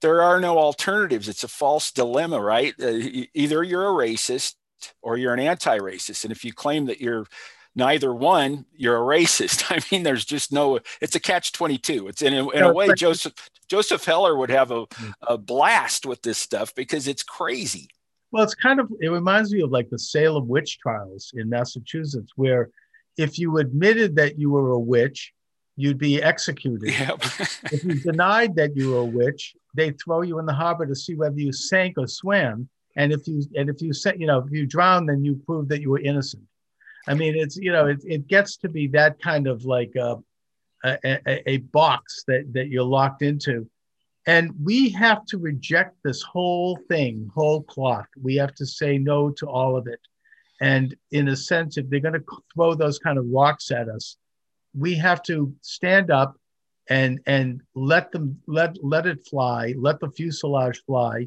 There 0.00 0.22
are 0.22 0.40
no 0.40 0.56
alternatives. 0.58 1.28
It's 1.28 1.44
a 1.44 1.48
false 1.48 1.92
dilemma, 1.92 2.40
right? 2.40 2.74
Uh, 2.82 2.98
either 3.34 3.62
you're 3.62 3.86
a 3.86 4.08
racist 4.08 4.54
or 5.02 5.18
you're 5.18 5.34
an 5.34 5.40
anti-racist, 5.40 6.24
and 6.24 6.32
if 6.32 6.42
you 6.42 6.54
claim 6.54 6.86
that 6.86 7.02
you're 7.02 7.26
neither 7.74 8.12
one, 8.14 8.66
you're 8.74 8.96
a 8.96 9.18
racist. 9.18 9.64
I 9.70 9.80
mean, 9.90 10.02
there's 10.02 10.24
just 10.24 10.52
no. 10.52 10.78
It's 11.00 11.14
a 11.14 11.20
catch 11.20 11.52
twenty 11.52 11.78
two. 11.78 12.08
It's 12.08 12.22
in 12.22 12.35
a, 12.35 12.48
in 12.50 12.62
a 12.62 12.72
way 12.72 12.88
Joseph 12.94 13.35
Joseph 13.68 14.04
Heller 14.04 14.37
would 14.37 14.50
have 14.50 14.70
a, 14.70 14.85
hmm. 14.92 15.11
a 15.22 15.38
blast 15.38 16.04
with 16.04 16.22
this 16.22 16.38
stuff 16.38 16.74
because 16.74 17.08
it's 17.08 17.22
crazy. 17.22 17.88
Well, 18.30 18.42
it's 18.42 18.54
kind 18.54 18.80
of 18.80 18.90
it 19.00 19.08
reminds 19.08 19.52
me 19.52 19.62
of 19.62 19.70
like 19.70 19.90
the 19.90 19.98
Salem 19.98 20.48
witch 20.48 20.78
trials 20.78 21.32
in 21.35 21.48
Massachusetts, 21.48 22.32
where 22.37 22.70
if 23.16 23.38
you 23.38 23.58
admitted 23.58 24.16
that 24.16 24.38
you 24.38 24.50
were 24.50 24.70
a 24.70 24.78
witch, 24.78 25.32
you'd 25.76 25.98
be 25.98 26.22
executed. 26.22 26.90
Yep. 26.90 27.22
if 27.72 27.85
you 27.85 27.94
denied 27.94 28.56
that 28.56 28.76
you 28.76 28.90
were 28.92 28.98
a 28.98 29.04
witch, 29.04 29.54
they 29.74 29.90
throw 29.92 30.22
you 30.22 30.38
in 30.38 30.46
the 30.46 30.52
harbor 30.52 30.87
to 30.87 30.94
see 30.94 31.14
whether 31.14 31.38
you 31.38 31.52
sank 31.52 31.98
or 31.98 32.06
swam. 32.06 32.68
And 32.96 33.12
if 33.12 33.26
you 33.26 33.42
and 33.54 33.70
if 33.70 33.80
you 33.80 33.92
said 33.92 34.20
you 34.20 34.26
know 34.26 34.38
if 34.38 34.50
you 34.50 34.66
drowned, 34.66 35.08
then 35.08 35.24
you 35.24 35.37
proved 35.46 35.68
that 35.70 35.80
you 35.80 35.90
were 35.90 36.00
innocent. 36.00 36.42
I 37.08 37.14
mean, 37.14 37.34
it's 37.36 37.56
you 37.56 37.72
know 37.72 37.86
it, 37.86 38.02
it 38.04 38.28
gets 38.28 38.56
to 38.58 38.68
be 38.68 38.86
that 38.88 39.20
kind 39.20 39.46
of 39.46 39.64
like 39.64 39.94
a, 39.96 40.18
a, 40.84 41.50
a 41.50 41.56
box 41.58 42.24
that 42.28 42.52
that 42.52 42.68
you're 42.68 42.84
locked 42.84 43.22
into, 43.22 43.68
and 44.26 44.52
we 44.62 44.90
have 44.90 45.24
to 45.26 45.38
reject 45.38 45.96
this 46.04 46.22
whole 46.22 46.78
thing, 46.88 47.30
whole 47.34 47.62
cloth. 47.62 48.06
We 48.20 48.36
have 48.36 48.54
to 48.54 48.66
say 48.66 48.98
no 48.98 49.30
to 49.30 49.46
all 49.46 49.76
of 49.76 49.86
it. 49.86 50.00
And 50.60 50.94
in 51.10 51.28
a 51.28 51.36
sense, 51.36 51.76
if 51.76 51.90
they're 51.90 51.98
going 51.98 52.14
to 52.14 52.24
throw 52.54 52.74
those 52.74 53.00
kind 53.00 53.18
of 53.18 53.26
rocks 53.28 53.72
at 53.72 53.88
us, 53.88 54.16
we 54.74 54.94
have 54.94 55.22
to 55.24 55.52
stand 55.60 56.10
up 56.10 56.36
and 56.88 57.20
and 57.26 57.62
let 57.74 58.12
them 58.12 58.40
let 58.46 58.76
let 58.82 59.06
it 59.06 59.26
fly, 59.26 59.74
let 59.76 59.98
the 59.98 60.10
fuselage 60.10 60.82
fly. 60.86 61.26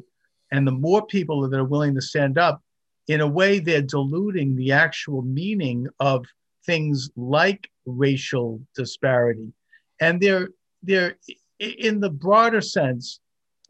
And 0.52 0.66
the 0.66 0.72
more 0.72 1.04
people 1.06 1.48
that 1.48 1.58
are 1.58 1.64
willing 1.64 1.94
to 1.96 2.00
stand 2.00 2.38
up, 2.38 2.62
in 3.08 3.20
a 3.20 3.26
way, 3.26 3.58
they're 3.58 3.82
diluting 3.82 4.56
the 4.56 4.72
actual 4.72 5.22
meaning 5.22 5.86
of 6.00 6.26
things 6.64 7.10
like 7.16 7.70
racial 7.84 8.60
disparity. 8.74 9.52
And 10.00 10.20
they're 10.20 10.48
they're 10.82 11.16
in 11.58 12.00
the 12.00 12.10
broader 12.10 12.60
sense, 12.60 13.20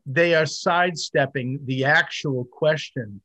they 0.06 0.34
are 0.34 0.46
sidestepping 0.46 1.60
the 1.64 1.84
actual 1.84 2.44
question 2.44 3.20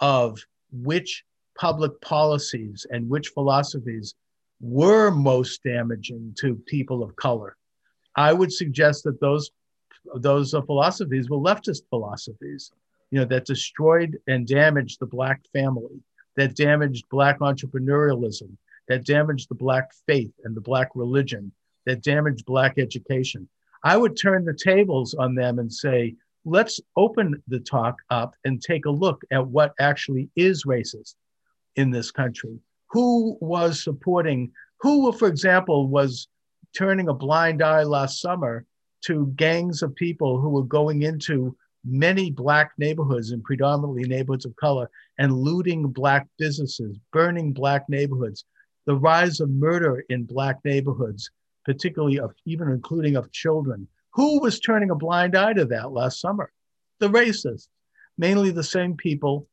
of 0.00 0.38
which 0.72 1.24
public 1.58 2.00
policies 2.00 2.86
and 2.90 3.08
which 3.08 3.28
philosophies 3.28 4.14
were 4.60 5.10
most 5.10 5.62
damaging 5.62 6.34
to 6.38 6.54
people 6.66 7.02
of 7.02 7.16
color. 7.16 7.56
I 8.14 8.32
would 8.32 8.52
suggest 8.52 9.04
that 9.04 9.20
those 9.20 9.50
those 10.14 10.52
philosophies 10.52 11.28
were 11.28 11.38
leftist 11.38 11.82
philosophies, 11.90 12.70
you 13.10 13.20
know, 13.20 13.24
that 13.26 13.46
destroyed 13.46 14.18
and 14.26 14.46
damaged 14.46 15.00
the 15.00 15.06
black 15.06 15.40
family, 15.52 16.00
that 16.36 16.56
damaged 16.56 17.04
black 17.10 17.38
entrepreneurialism, 17.40 18.56
that 18.88 19.04
damaged 19.04 19.48
the 19.48 19.54
black 19.54 19.90
faith 20.06 20.32
and 20.44 20.56
the 20.56 20.60
black 20.60 20.90
religion, 20.94 21.52
that 21.86 22.02
damaged 22.02 22.44
black 22.44 22.78
education. 22.78 23.48
I 23.84 23.96
would 23.96 24.16
turn 24.20 24.44
the 24.44 24.54
tables 24.54 25.14
on 25.14 25.34
them 25.34 25.58
and 25.58 25.72
say, 25.72 26.16
let's 26.44 26.80
open 26.96 27.42
the 27.48 27.60
talk 27.60 27.96
up 28.10 28.34
and 28.44 28.60
take 28.60 28.86
a 28.86 28.90
look 28.90 29.22
at 29.30 29.46
what 29.46 29.74
actually 29.80 30.28
is 30.36 30.64
racist 30.64 31.14
in 31.76 31.90
this 31.90 32.10
country. 32.10 32.58
Who 32.90 33.36
was 33.40 33.82
supporting, 33.82 34.52
who, 34.80 35.12
for 35.12 35.28
example, 35.28 35.88
was 35.88 36.28
turning 36.76 37.08
a 37.08 37.14
blind 37.14 37.62
eye 37.62 37.82
last 37.82 38.20
summer 38.20 38.64
to 39.04 39.32
gangs 39.36 39.82
of 39.82 39.94
people 39.94 40.40
who 40.40 40.50
were 40.50 40.64
going 40.64 41.02
into 41.02 41.56
many 41.86 42.30
black 42.30 42.72
neighborhoods 42.78 43.30
and 43.30 43.42
predominantly 43.44 44.02
neighborhoods 44.04 44.44
of 44.44 44.56
color 44.56 44.90
and 45.18 45.32
looting 45.32 45.86
black 45.88 46.26
businesses, 46.38 46.98
burning 47.12 47.52
black 47.52 47.88
neighborhoods, 47.88 48.44
the 48.86 48.96
rise 48.96 49.40
of 49.40 49.50
murder 49.50 50.04
in 50.08 50.24
black 50.24 50.58
neighborhoods, 50.64 51.30
particularly 51.64 52.18
of 52.18 52.32
even 52.44 52.68
including 52.68 53.16
of 53.16 53.30
children. 53.32 53.86
Who 54.10 54.40
was 54.40 54.60
turning 54.60 54.90
a 54.90 54.94
blind 54.94 55.36
eye 55.36 55.52
to 55.52 55.64
that 55.66 55.92
last 55.92 56.20
summer? 56.20 56.50
The 56.98 57.08
racists, 57.08 57.68
mainly 58.18 58.50
the 58.50 58.64
same 58.64 58.96
people 58.96 59.48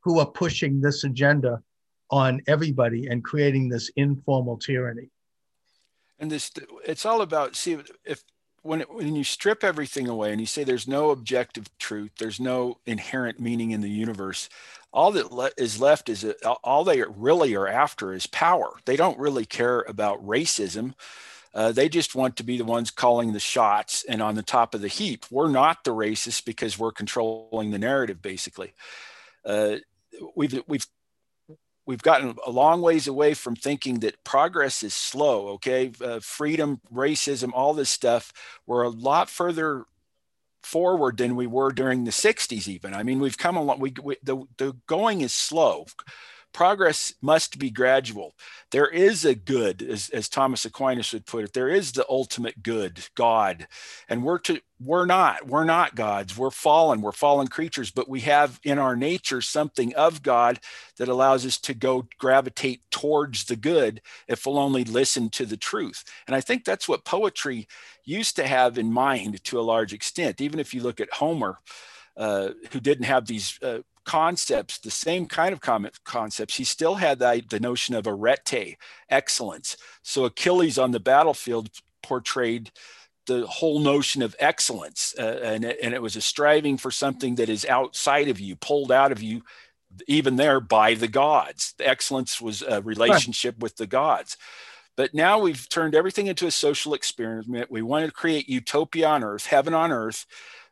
who 0.00 0.18
are 0.18 0.26
pushing 0.26 0.80
this 0.80 1.04
agenda 1.04 1.62
on 2.10 2.40
everybody 2.48 3.06
and 3.06 3.22
creating 3.22 3.68
this 3.68 3.90
informal 3.96 4.56
tyranny. 4.56 5.10
And 6.18 6.30
this, 6.30 6.50
it's 6.84 7.06
all 7.06 7.22
about 7.22 7.56
see 7.56 7.78
if 8.04 8.24
when 8.62 8.82
it, 8.82 8.92
when 8.92 9.14
you 9.14 9.24
strip 9.24 9.64
everything 9.64 10.08
away 10.08 10.32
and 10.32 10.40
you 10.40 10.46
say 10.46 10.64
there's 10.64 10.88
no 10.88 11.10
objective 11.10 11.66
truth, 11.78 12.12
there's 12.18 12.40
no 12.40 12.78
inherent 12.86 13.40
meaning 13.40 13.70
in 13.70 13.80
the 13.80 13.90
universe, 13.90 14.48
all 14.92 15.12
that 15.12 15.32
le- 15.32 15.50
is 15.56 15.80
left 15.80 16.08
is 16.08 16.24
a, 16.24 16.34
all 16.64 16.84
they 16.84 17.02
really 17.02 17.54
are 17.54 17.68
after 17.68 18.12
is 18.12 18.26
power. 18.26 18.72
They 18.84 18.96
don't 18.96 19.18
really 19.18 19.46
care 19.46 19.80
about 19.82 20.24
racism. 20.26 20.94
Uh, 21.54 21.72
they 21.72 21.88
just 21.88 22.14
want 22.14 22.36
to 22.36 22.44
be 22.44 22.58
the 22.58 22.64
ones 22.64 22.90
calling 22.90 23.32
the 23.32 23.40
shots 23.40 24.04
and 24.08 24.22
on 24.22 24.34
the 24.34 24.42
top 24.42 24.74
of 24.74 24.80
the 24.80 24.88
heap. 24.88 25.26
We're 25.30 25.50
not 25.50 25.82
the 25.84 25.94
racists 25.94 26.44
because 26.44 26.78
we're 26.78 26.92
controlling 26.92 27.70
the 27.70 27.78
narrative, 27.78 28.22
basically. 28.22 28.72
Uh, 29.44 29.76
we've 30.36 30.62
we've 30.68 30.86
we've 31.90 32.02
gotten 32.02 32.36
a 32.46 32.50
long 32.50 32.80
ways 32.80 33.08
away 33.08 33.34
from 33.34 33.56
thinking 33.56 33.98
that 33.98 34.22
progress 34.22 34.84
is 34.84 34.94
slow 34.94 35.48
okay? 35.48 35.90
Uh, 36.00 36.20
freedom 36.22 36.80
racism 36.92 37.50
all 37.52 37.74
this 37.74 37.90
stuff 37.90 38.32
we're 38.64 38.82
a 38.82 38.88
lot 38.88 39.28
further 39.28 39.84
forward 40.62 41.16
than 41.16 41.34
we 41.34 41.48
were 41.48 41.72
during 41.72 42.04
the 42.04 42.12
60s 42.12 42.68
even. 42.68 42.94
I 42.94 43.02
mean 43.02 43.18
we've 43.18 43.36
come 43.36 43.56
along 43.56 43.80
we, 43.80 43.92
we 44.02 44.16
the, 44.22 44.36
the 44.56 44.76
going 44.86 45.20
is 45.20 45.34
slow 45.34 45.86
progress 46.52 47.14
must 47.20 47.58
be 47.58 47.70
gradual. 47.70 48.34
There 48.70 48.88
is 48.88 49.24
a 49.24 49.34
good, 49.34 49.82
as, 49.82 50.10
as 50.10 50.28
Thomas 50.28 50.64
Aquinas 50.64 51.12
would 51.12 51.26
put 51.26 51.44
it, 51.44 51.52
there 51.52 51.68
is 51.68 51.92
the 51.92 52.06
ultimate 52.08 52.62
good, 52.62 53.00
God. 53.14 53.66
And 54.08 54.22
we're 54.22 54.38
to 54.40 54.60
we're 54.82 55.06
not, 55.06 55.46
we're 55.46 55.64
not 55.64 55.94
gods. 55.94 56.38
We're 56.38 56.50
fallen, 56.50 57.02
we're 57.02 57.12
fallen 57.12 57.48
creatures, 57.48 57.90
but 57.90 58.08
we 58.08 58.20
have 58.20 58.58
in 58.64 58.78
our 58.78 58.96
nature 58.96 59.42
something 59.42 59.94
of 59.94 60.22
God 60.22 60.58
that 60.96 61.08
allows 61.08 61.44
us 61.44 61.58
to 61.58 61.74
go 61.74 62.08
gravitate 62.18 62.80
towards 62.90 63.44
the 63.44 63.56
good 63.56 64.00
if 64.26 64.46
we'll 64.46 64.58
only 64.58 64.84
listen 64.84 65.28
to 65.30 65.44
the 65.44 65.58
truth. 65.58 66.04
And 66.26 66.34
I 66.34 66.40
think 66.40 66.64
that's 66.64 66.88
what 66.88 67.04
poetry 67.04 67.68
used 68.04 68.36
to 68.36 68.46
have 68.46 68.78
in 68.78 68.90
mind 68.90 69.44
to 69.44 69.60
a 69.60 69.62
large 69.62 69.92
extent. 69.92 70.40
Even 70.40 70.58
if 70.58 70.72
you 70.72 70.82
look 70.82 70.98
at 70.98 71.12
Homer, 71.12 71.58
uh, 72.16 72.50
who 72.72 72.80
didn't 72.80 73.04
have 73.04 73.26
these 73.26 73.58
uh, 73.62 73.78
concepts, 74.04 74.78
the 74.78 74.90
same 74.90 75.26
kind 75.26 75.52
of 75.52 75.60
concepts, 76.04 76.56
he 76.56 76.64
still 76.64 76.96
had 76.96 77.18
the, 77.18 77.42
the 77.48 77.60
notion 77.60 77.94
of 77.94 78.06
arete, 78.06 78.76
excellence. 79.08 79.76
So 80.02 80.24
Achilles 80.24 80.78
on 80.78 80.90
the 80.90 81.00
battlefield 81.00 81.70
portrayed 82.02 82.70
the 83.26 83.46
whole 83.46 83.78
notion 83.78 84.22
of 84.22 84.34
excellence, 84.38 85.14
uh, 85.18 85.40
and, 85.42 85.64
and 85.64 85.94
it 85.94 86.02
was 86.02 86.16
a 86.16 86.20
striving 86.20 86.76
for 86.76 86.90
something 86.90 87.36
that 87.36 87.48
is 87.48 87.64
outside 87.66 88.28
of 88.28 88.40
you, 88.40 88.56
pulled 88.56 88.90
out 88.90 89.12
of 89.12 89.22
you, 89.22 89.42
even 90.08 90.36
there 90.36 90.60
by 90.60 90.94
the 90.94 91.08
gods. 91.08 91.74
The 91.78 91.86
excellence 91.86 92.40
was 92.40 92.62
a 92.62 92.80
relationship 92.82 93.56
right. 93.56 93.62
with 93.62 93.76
the 93.76 93.86
gods. 93.86 94.36
But 94.96 95.14
now 95.14 95.38
we've 95.38 95.68
turned 95.68 95.94
everything 95.94 96.26
into 96.26 96.46
a 96.46 96.50
social 96.50 96.94
experiment. 96.94 97.70
We 97.70 97.82
want 97.82 98.06
to 98.06 98.12
create 98.12 98.48
utopia 98.48 99.06
on 99.06 99.24
earth, 99.24 99.46
heaven 99.46 99.74
on 99.74 99.92
earth 99.92 100.26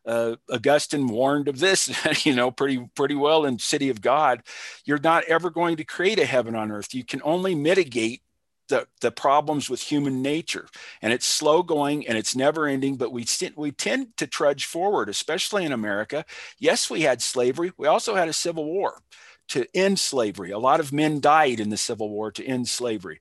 uh, 0.09 0.37
Augustine 0.51 1.07
warned 1.07 1.49
of 1.49 1.59
this, 1.59 1.93
you 2.27 2.35
know, 2.35 2.51
pretty 2.51 2.89
pretty 2.95 3.15
well 3.15 3.45
in 3.45 3.59
City 3.59 3.91
of 3.91 4.01
God. 4.01 4.43
You're 4.85 4.99
not 4.99 5.25
ever 5.25 5.51
going 5.51 5.77
to 5.77 5.85
create 5.85 6.19
a 6.19 6.25
heaven 6.25 6.55
on 6.55 6.73
earth. 6.73 6.95
You 6.95 7.05
can 7.05 7.21
only 7.25 7.55
mitigate 7.55 8.23
the, 8.69 8.87
the 9.01 9.11
problems 9.11 9.71
with 9.71 9.81
human 9.81 10.23
nature 10.23 10.69
and 11.01 11.13
it's 11.13 11.27
slow 11.27 11.63
going 11.63 12.07
and 12.07 12.19
it's 12.19 12.37
never 12.37 12.67
ending 12.67 12.97
but 12.97 13.13
we, 13.13 13.25
we 13.57 13.73
tend 13.73 14.17
to 14.19 14.27
trudge 14.27 14.67
forward 14.67 15.09
especially 15.09 15.65
in 15.65 15.73
america 15.73 16.25
yes 16.59 16.91
we 16.91 17.01
had 17.01 17.23
slavery 17.23 17.73
we 17.79 17.87
also 17.87 18.15
had 18.15 18.29
a 18.29 18.33
civil 18.33 18.67
war 18.67 19.01
to 19.49 19.67
end 19.75 19.99
slavery 19.99 20.51
a 20.51 20.59
lot 20.59 20.81
of 20.81 20.93
men 20.93 21.19
died 21.19 21.61
in 21.61 21.71
the 21.71 21.79
civil 21.79 22.11
war 22.11 22.31
to 22.31 22.45
end 22.45 22.69
slavery 22.69 23.21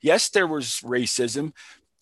yes 0.00 0.30
there 0.30 0.46
was 0.46 0.80
racism 0.82 1.52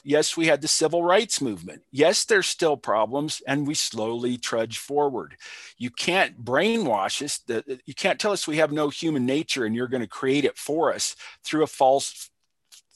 Yes, 0.07 0.37
we 0.37 0.47
had 0.47 0.61
the 0.61 0.69
civil 0.69 1.03
rights 1.03 1.40
movement. 1.40 1.83
Yes, 1.90 2.27
there's 2.27 2.47
still 2.47 2.77
problems, 2.77 3.40
and 3.47 3.67
we 3.67 3.73
slowly 3.73 4.37
trudge 4.37 4.77
forward. 4.77 5.37
You 5.79 5.88
can't 5.88 6.45
brainwash 6.45 7.23
us. 7.23 7.40
You 7.87 7.95
can't 7.95 8.21
tell 8.21 8.33
us 8.33 8.47
we 8.47 8.59
have 8.59 8.71
no 8.71 8.90
human 8.90 9.25
nature, 9.25 9.64
and 9.64 9.75
you're 9.75 9.88
going 9.88 10.03
to 10.03 10.07
create 10.07 10.45
it 10.45 10.59
for 10.59 10.93
us 10.93 11.17
through 11.43 11.62
a 11.62 11.67
false, 11.67 12.29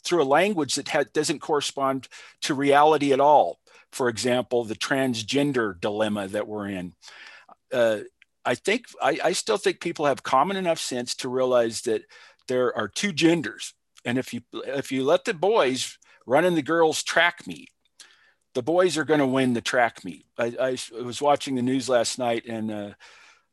through 0.05 0.23
a 0.23 0.25
language 0.25 0.75
that 0.75 0.89
ha- 0.89 1.05
doesn't 1.15 1.41
correspond 1.41 2.09
to 2.43 2.53
reality 2.53 3.15
at 3.15 3.21
all. 3.21 3.59
For 3.91 4.11
example, 4.11 4.65
the 4.65 4.77
transgender 4.77 5.81
dilemma 5.81 6.29
that 6.29 6.47
we're 6.47 6.69
in. 6.69 6.95
Uh, 7.73 8.01
I 8.45 8.55
think 8.55 8.85
I, 9.03 9.19
I 9.25 9.33
still 9.33 9.57
think 9.57 9.81
people 9.81 10.05
have 10.05 10.23
common 10.23 10.59
enough 10.59 10.79
sense 10.79 11.15
to 11.17 11.31
realize 11.31 11.83
that 11.83 12.03
there 12.49 12.77
are 12.77 12.89
two 12.89 13.13
genders, 13.13 13.73
and 14.05 14.19
if 14.19 14.35
you 14.35 14.43
if 14.53 14.93
you 14.93 15.05
let 15.05 15.25
the 15.25 15.35
boys 15.35 15.98
running 16.29 16.55
the 16.55 16.63
girls' 16.63 17.03
track 17.03 17.47
meet. 17.47 17.71
The 18.55 18.63
boys 18.63 18.99
are 18.99 19.05
going 19.05 19.21
to 19.21 19.27
win 19.27 19.55
the 19.55 19.61
track 19.61 20.05
meet. 20.05 20.27
I, 20.39 20.55
I, 20.61 21.03
was 21.03 21.23
watching 21.23 21.55
the 21.55 21.63
news 21.63 21.89
last 21.89 22.19
night, 22.19 22.45
and 22.47 22.71
uh, 22.71 22.91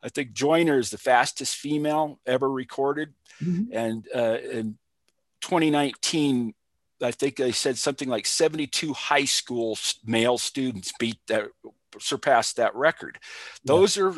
I 0.03 0.09
think 0.09 0.33
Joyner 0.33 0.77
is 0.77 0.89
the 0.89 0.97
fastest 0.97 1.55
female 1.55 2.19
ever 2.25 2.49
recorded. 2.49 3.13
Mm-hmm. 3.43 3.73
And 3.73 4.07
uh, 4.13 4.37
in 4.39 4.77
2019, 5.41 6.53
I 7.01 7.11
think 7.11 7.37
they 7.37 7.51
said 7.51 7.77
something 7.77 8.09
like 8.09 8.25
72 8.25 8.93
high 8.93 9.25
school 9.25 9.77
male 10.05 10.37
students 10.37 10.91
beat 10.99 11.19
that 11.27 11.47
surpassed 11.99 12.57
that 12.57 12.75
record. 12.75 13.17
Those 13.63 13.97
yeah. 13.97 14.03
are 14.03 14.15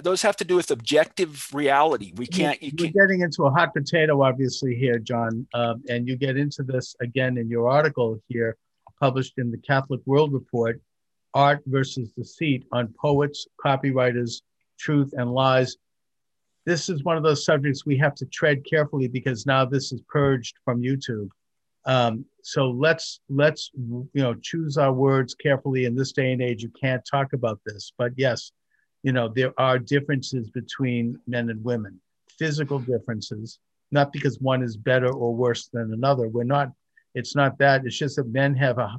those 0.00 0.22
have 0.22 0.36
to 0.36 0.44
do 0.44 0.56
with 0.56 0.70
objective 0.70 1.48
reality. 1.52 2.12
We 2.16 2.26
can't. 2.26 2.62
You 2.62 2.72
We're 2.78 3.06
getting 3.06 3.20
into 3.20 3.44
a 3.44 3.50
hot 3.50 3.74
potato, 3.74 4.22
obviously 4.22 4.74
here, 4.74 4.98
John, 4.98 5.46
um, 5.54 5.82
and 5.88 6.08
you 6.08 6.16
get 6.16 6.36
into 6.36 6.62
this 6.62 6.96
again 7.00 7.36
in 7.36 7.48
your 7.48 7.68
article 7.68 8.20
here, 8.28 8.56
published 9.00 9.34
in 9.38 9.50
the 9.50 9.58
Catholic 9.58 10.00
World 10.06 10.32
Report, 10.32 10.80
"Art 11.34 11.62
versus 11.66 12.10
Deceit" 12.12 12.66
on 12.72 12.94
poets, 13.00 13.46
copywriters, 13.62 14.42
truth, 14.78 15.12
and 15.16 15.32
lies. 15.32 15.76
This 16.64 16.88
is 16.88 17.04
one 17.04 17.16
of 17.16 17.22
those 17.22 17.44
subjects 17.44 17.86
we 17.86 17.96
have 17.98 18.14
to 18.16 18.26
tread 18.26 18.64
carefully 18.64 19.08
because 19.08 19.46
now 19.46 19.64
this 19.64 19.92
is 19.92 20.00
purged 20.08 20.56
from 20.64 20.82
YouTube. 20.82 21.28
Um, 21.86 22.24
so 22.42 22.70
let's 22.70 23.20
let's 23.28 23.70
you 23.74 24.08
know 24.14 24.34
choose 24.34 24.76
our 24.76 24.92
words 24.92 25.34
carefully. 25.34 25.84
In 25.84 25.94
this 25.94 26.12
day 26.12 26.32
and 26.32 26.42
age, 26.42 26.62
you 26.62 26.70
can't 26.80 27.02
talk 27.08 27.32
about 27.32 27.60
this, 27.64 27.92
but 27.96 28.12
yes, 28.16 28.52
you 29.02 29.12
know 29.12 29.28
there 29.28 29.52
are 29.58 29.78
differences 29.78 30.50
between 30.50 31.18
men 31.26 31.48
and 31.48 31.62
women, 31.64 32.00
physical 32.38 32.80
differences. 32.80 33.60
Not 33.92 34.12
because 34.12 34.40
one 34.40 34.64
is 34.64 34.76
better 34.76 35.12
or 35.12 35.32
worse 35.32 35.68
than 35.68 35.92
another. 35.92 36.28
We're 36.28 36.42
not. 36.42 36.72
It's 37.14 37.36
not 37.36 37.56
that. 37.58 37.86
It's 37.86 37.96
just 37.96 38.16
that 38.16 38.28
men 38.28 38.54
have 38.56 38.78
a 38.78 38.98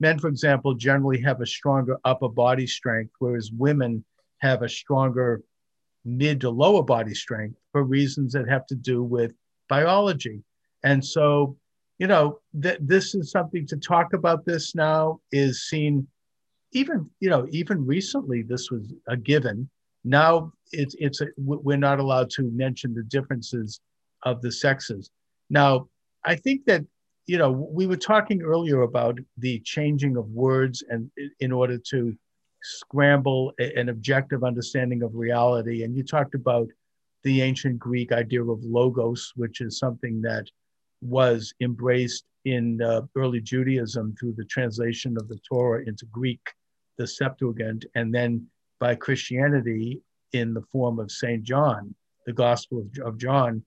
men, 0.00 0.18
for 0.18 0.28
example, 0.28 0.74
generally 0.74 1.20
have 1.22 1.40
a 1.40 1.46
stronger 1.46 1.98
upper 2.04 2.28
body 2.28 2.66
strength, 2.66 3.12
whereas 3.20 3.52
women 3.52 4.04
have 4.38 4.62
a 4.62 4.68
stronger 4.68 5.40
mid 6.04 6.40
to 6.40 6.50
lower 6.50 6.82
body 6.82 7.14
strength 7.14 7.56
for 7.70 7.84
reasons 7.84 8.32
that 8.32 8.48
have 8.48 8.66
to 8.66 8.74
do 8.74 9.02
with 9.02 9.32
biology. 9.68 10.42
And 10.82 11.02
so 11.02 11.56
you 11.98 12.06
know 12.06 12.38
that 12.54 12.86
this 12.86 13.14
is 13.14 13.30
something 13.30 13.66
to 13.66 13.76
talk 13.76 14.12
about 14.12 14.44
this 14.44 14.74
now 14.74 15.20
is 15.32 15.68
seen 15.68 16.06
even 16.72 17.08
you 17.20 17.30
know 17.30 17.46
even 17.50 17.86
recently 17.86 18.42
this 18.42 18.70
was 18.70 18.92
a 19.08 19.16
given 19.16 19.68
Now 20.04 20.52
it's 20.72 20.94
it's 20.98 21.20
a, 21.20 21.26
we're 21.38 21.76
not 21.76 21.98
allowed 21.98 22.30
to 22.30 22.42
mention 22.42 22.94
the 22.94 23.02
differences 23.04 23.80
of 24.24 24.42
the 24.42 24.52
sexes. 24.52 25.10
Now, 25.50 25.88
I 26.24 26.36
think 26.36 26.64
that 26.66 26.84
you 27.26 27.38
know 27.38 27.50
we 27.50 27.86
were 27.86 27.96
talking 27.96 28.42
earlier 28.42 28.82
about 28.82 29.18
the 29.38 29.60
changing 29.60 30.16
of 30.16 30.26
words 30.28 30.82
and 30.88 31.10
in 31.40 31.52
order 31.52 31.78
to 31.90 32.14
scramble 32.62 33.52
an 33.58 33.88
objective 33.88 34.42
understanding 34.42 35.02
of 35.02 35.14
reality. 35.14 35.84
And 35.84 35.94
you 35.96 36.02
talked 36.02 36.34
about 36.34 36.68
the 37.22 37.42
ancient 37.42 37.78
Greek 37.78 38.12
idea 38.12 38.42
of 38.42 38.62
logos, 38.62 39.32
which 39.36 39.60
is 39.60 39.78
something 39.78 40.22
that 40.22 40.46
was 41.04 41.52
embraced 41.60 42.24
in 42.44 42.80
uh, 42.82 43.02
early 43.16 43.40
Judaism 43.40 44.14
through 44.18 44.34
the 44.36 44.44
translation 44.44 45.16
of 45.16 45.28
the 45.28 45.38
Torah 45.48 45.84
into 45.86 46.06
Greek, 46.06 46.40
the 46.98 47.06
Septuagint, 47.06 47.84
and 47.94 48.14
then 48.14 48.46
by 48.80 48.94
Christianity 48.94 50.00
in 50.32 50.52
the 50.52 50.62
form 50.72 50.98
of 50.98 51.10
St. 51.10 51.42
John, 51.42 51.94
the 52.26 52.32
Gospel 52.32 52.86
of, 53.04 53.18
John. 53.18 53.62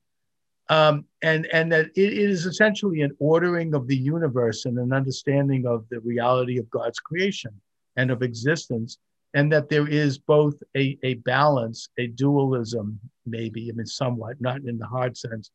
Um, 0.69 1.05
and, 1.21 1.47
and 1.53 1.71
that 1.71 1.87
it 1.95 2.13
is 2.13 2.45
essentially 2.45 3.01
an 3.01 3.15
ordering 3.19 3.73
of 3.73 3.87
the 3.87 3.95
universe 3.95 4.65
and 4.65 4.77
an 4.77 4.91
understanding 4.91 5.65
of 5.65 5.85
the 5.89 6.01
reality 6.01 6.57
of 6.57 6.69
God's 6.69 6.99
creation 6.99 7.51
and 7.95 8.11
of 8.11 8.21
existence, 8.21 8.97
and 9.33 9.51
that 9.51 9.69
there 9.69 9.87
is 9.87 10.17
both 10.17 10.55
a, 10.75 10.97
a 11.03 11.15
balance, 11.15 11.89
a 11.97 12.07
dualism, 12.07 12.99
maybe, 13.25 13.69
I 13.69 13.75
mean, 13.75 13.85
somewhat, 13.85 14.41
not 14.41 14.61
in 14.65 14.77
the 14.77 14.85
hard 14.85 15.15
sense, 15.15 15.51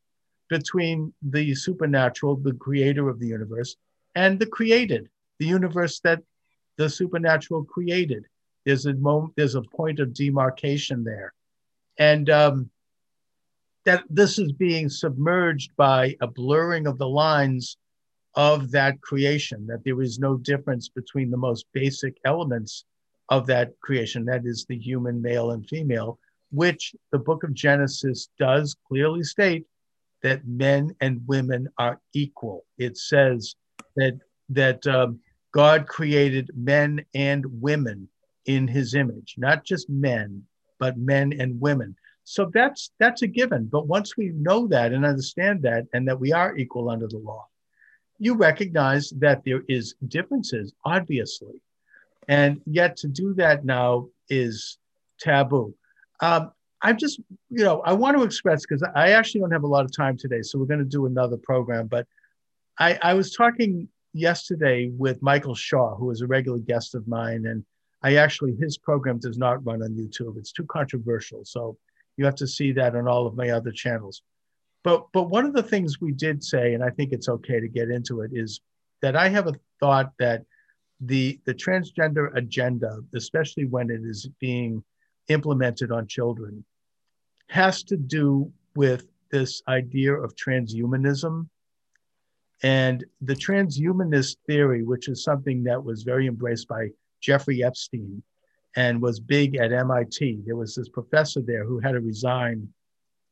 between 0.53 1.11
the 1.23 1.55
supernatural, 1.55 2.35
the 2.35 2.53
creator 2.53 3.09
of 3.09 3.19
the 3.19 3.25
universe, 3.25 3.75
and 4.13 4.37
the 4.37 4.45
created, 4.45 5.09
the 5.39 5.47
universe 5.47 5.99
that 6.01 6.21
the 6.77 6.87
supernatural 6.87 7.63
created. 7.63 8.23
There's 8.63 8.85
a 8.85 8.93
moment, 8.93 9.33
there's 9.35 9.55
a 9.55 9.63
point 9.63 9.99
of 9.99 10.13
demarcation 10.13 11.03
there. 11.03 11.33
And 11.97 12.29
um, 12.29 12.69
that 13.85 14.03
this 14.11 14.37
is 14.37 14.51
being 14.51 14.89
submerged 14.89 15.71
by 15.75 16.15
a 16.21 16.27
blurring 16.27 16.85
of 16.85 16.99
the 16.99 17.09
lines 17.09 17.77
of 18.35 18.69
that 18.69 19.01
creation, 19.01 19.65
that 19.65 19.83
there 19.83 20.03
is 20.03 20.19
no 20.19 20.37
difference 20.37 20.87
between 20.87 21.31
the 21.31 21.43
most 21.47 21.65
basic 21.73 22.15
elements 22.25 22.85
of 23.29 23.47
that 23.47 23.71
creation, 23.79 24.23
that 24.25 24.45
is 24.45 24.67
the 24.69 24.77
human 24.77 25.19
male 25.19 25.49
and 25.49 25.67
female, 25.67 26.19
which 26.51 26.93
the 27.11 27.17
book 27.17 27.43
of 27.43 27.55
Genesis 27.55 28.29
does 28.37 28.75
clearly 28.87 29.23
state 29.23 29.65
that 30.23 30.47
men 30.47 30.95
and 31.01 31.21
women 31.27 31.67
are 31.77 31.99
equal. 32.13 32.65
It 32.77 32.97
says 32.97 33.55
that 33.95 34.19
that 34.49 34.85
um, 34.87 35.19
God 35.51 35.87
created 35.87 36.49
men 36.55 37.05
and 37.13 37.45
women 37.61 38.09
in 38.45 38.67
His 38.67 38.95
image, 38.95 39.35
not 39.37 39.63
just 39.63 39.89
men, 39.89 40.43
but 40.79 40.97
men 40.97 41.33
and 41.39 41.59
women. 41.61 41.95
So 42.23 42.49
that's 42.53 42.91
that's 42.99 43.21
a 43.21 43.27
given. 43.27 43.65
But 43.65 43.87
once 43.87 44.17
we 44.17 44.29
know 44.29 44.67
that 44.67 44.93
and 44.93 45.05
understand 45.05 45.61
that, 45.63 45.85
and 45.93 46.07
that 46.07 46.19
we 46.19 46.31
are 46.31 46.57
equal 46.57 46.89
under 46.89 47.07
the 47.07 47.17
law, 47.17 47.47
you 48.17 48.35
recognize 48.35 49.09
that 49.19 49.43
there 49.43 49.63
is 49.67 49.95
differences, 50.07 50.73
obviously, 50.85 51.61
and 52.27 52.61
yet 52.65 52.95
to 52.97 53.07
do 53.07 53.33
that 53.35 53.65
now 53.65 54.07
is 54.29 54.77
taboo. 55.19 55.75
Um, 56.21 56.51
I'm 56.83 56.97
just, 56.97 57.19
you 57.49 57.63
know, 57.63 57.81
I 57.81 57.93
want 57.93 58.17
to 58.17 58.23
express 58.23 58.61
because 58.61 58.83
I 58.93 59.11
actually 59.11 59.41
don't 59.41 59.51
have 59.51 59.63
a 59.63 59.67
lot 59.67 59.85
of 59.85 59.95
time 59.95 60.17
today, 60.17 60.41
so 60.41 60.59
we're 60.59 60.65
going 60.65 60.79
to 60.79 60.85
do 60.85 61.05
another 61.05 61.37
program. 61.37 61.87
But 61.87 62.05
I, 62.77 62.99
I 63.01 63.13
was 63.13 63.33
talking 63.33 63.87
yesterday 64.13 64.91
with 64.95 65.21
Michael 65.21 65.55
Shaw, 65.55 65.95
who 65.95 66.11
is 66.11 66.21
a 66.21 66.27
regular 66.27 66.59
guest 66.59 66.93
of 66.93 67.07
mine, 67.07 67.45
and 67.45 67.63
I 68.03 68.15
actually 68.15 68.55
his 68.59 68.77
program 68.77 69.17
does 69.17 69.37
not 69.37 69.65
run 69.65 69.81
on 69.81 69.91
YouTube. 69.91 70.37
It's 70.37 70.51
too 70.51 70.65
controversial, 70.65 71.45
so 71.45 71.77
you 72.17 72.25
have 72.25 72.35
to 72.35 72.47
see 72.47 72.73
that 72.73 72.95
on 72.97 73.07
all 73.07 73.25
of 73.25 73.35
my 73.35 73.51
other 73.51 73.71
channels. 73.71 74.21
But 74.83 75.07
but 75.13 75.29
one 75.29 75.45
of 75.45 75.53
the 75.53 75.63
things 75.63 76.01
we 76.01 76.11
did 76.11 76.43
say, 76.43 76.73
and 76.73 76.83
I 76.83 76.89
think 76.89 77.13
it's 77.13 77.29
okay 77.29 77.61
to 77.61 77.67
get 77.69 77.89
into 77.89 78.21
it, 78.21 78.31
is 78.33 78.59
that 79.01 79.15
I 79.15 79.29
have 79.29 79.47
a 79.47 79.53
thought 79.79 80.11
that 80.19 80.43
the 80.99 81.39
the 81.45 81.53
transgender 81.53 82.35
agenda, 82.35 82.99
especially 83.15 83.65
when 83.65 83.89
it 83.89 84.01
is 84.03 84.27
being 84.41 84.83
implemented 85.29 85.89
on 85.89 86.07
children, 86.07 86.65
has 87.49 87.83
to 87.83 87.97
do 87.97 88.51
with 88.75 89.07
this 89.31 89.61
idea 89.67 90.13
of 90.13 90.35
transhumanism. 90.35 91.47
And 92.61 93.03
the 93.21 93.35
transhumanist 93.35 94.37
theory, 94.47 94.83
which 94.83 95.09
is 95.09 95.23
something 95.23 95.63
that 95.63 95.83
was 95.83 96.03
very 96.03 96.27
embraced 96.27 96.67
by 96.67 96.89
Jeffrey 97.19 97.63
Epstein 97.63 98.23
and 98.75 99.01
was 99.01 99.19
big 99.19 99.57
at 99.57 99.73
MIT. 99.73 100.43
There 100.45 100.55
was 100.55 100.75
this 100.75 100.89
professor 100.89 101.41
there 101.41 101.65
who 101.65 101.79
had 101.79 101.91
to 101.91 101.99
resign 101.99 102.67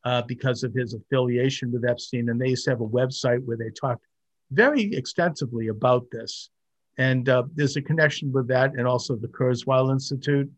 uh, 0.04 0.22
because 0.24 0.64
of 0.64 0.74
his 0.74 0.94
affiliation 0.94 1.72
with 1.72 1.86
Epstein. 1.86 2.30
And 2.30 2.40
they 2.40 2.50
used 2.50 2.66
to 2.66 2.72
have 2.72 2.82
a 2.82 2.88
website 2.88 3.44
where 3.46 3.58
they 3.58 3.70
talked 3.70 4.06
very 4.52 4.94
extensively 4.94 5.68
about 5.70 6.06
this. 6.12 6.50
And 6.98 7.30
uh, 7.30 7.44
there's 7.56 7.78
a 7.78 7.82
connection 7.82 8.32
with 8.32 8.48
that 8.50 8.74
and 8.74 8.88
also 8.88 9.16
the 9.16 9.28
Kurzweil 9.28 9.92
Institute 9.92 10.52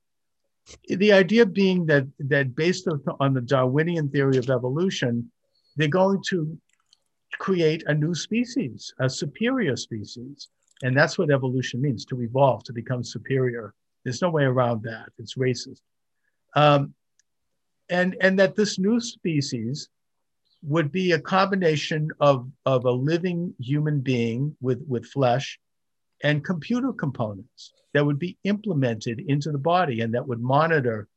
the 0.87 1.11
idea 1.11 1.45
being 1.45 1.85
that 1.87 2.07
that 2.19 2.55
based 2.55 2.87
on 3.19 3.33
the 3.33 3.41
Darwinian 3.41 4.09
theory 4.09 4.37
of 4.37 4.49
evolution, 4.49 5.31
they're 5.75 5.87
going 5.87 6.21
to 6.29 6.57
create 7.39 7.83
a 7.87 7.93
new 7.93 8.15
species, 8.15 8.93
a 8.99 9.09
superior 9.09 9.75
species. 9.75 10.49
And 10.83 10.95
that's 10.97 11.17
what 11.17 11.31
evolution 11.31 11.81
means 11.81 12.05
to 12.05 12.21
evolve, 12.21 12.63
to 12.65 12.73
become 12.73 13.03
superior. 13.03 13.73
There's 14.03 14.21
no 14.21 14.29
way 14.29 14.43
around 14.43 14.83
that. 14.83 15.09
It's 15.17 15.35
racist. 15.35 15.81
Um, 16.55 16.93
and, 17.89 18.15
and 18.21 18.37
that 18.39 18.55
this 18.55 18.79
new 18.79 18.99
species 18.99 19.89
would 20.61 20.91
be 20.91 21.11
a 21.11 21.19
combination 21.19 22.09
of, 22.19 22.49
of 22.65 22.85
a 22.85 22.91
living 22.91 23.53
human 23.59 23.99
being 23.99 24.55
with, 24.61 24.83
with 24.87 25.05
flesh 25.05 25.59
and 26.23 26.43
computer 26.43 26.93
components 26.93 27.73
that 27.93 28.05
would 28.05 28.17
be 28.17 28.37
implemented 28.43 29.19
into 29.27 29.51
the 29.51 29.57
body 29.57 30.01
and 30.01 30.13
that 30.13 30.27
would 30.27 30.41
monitor 30.41 31.07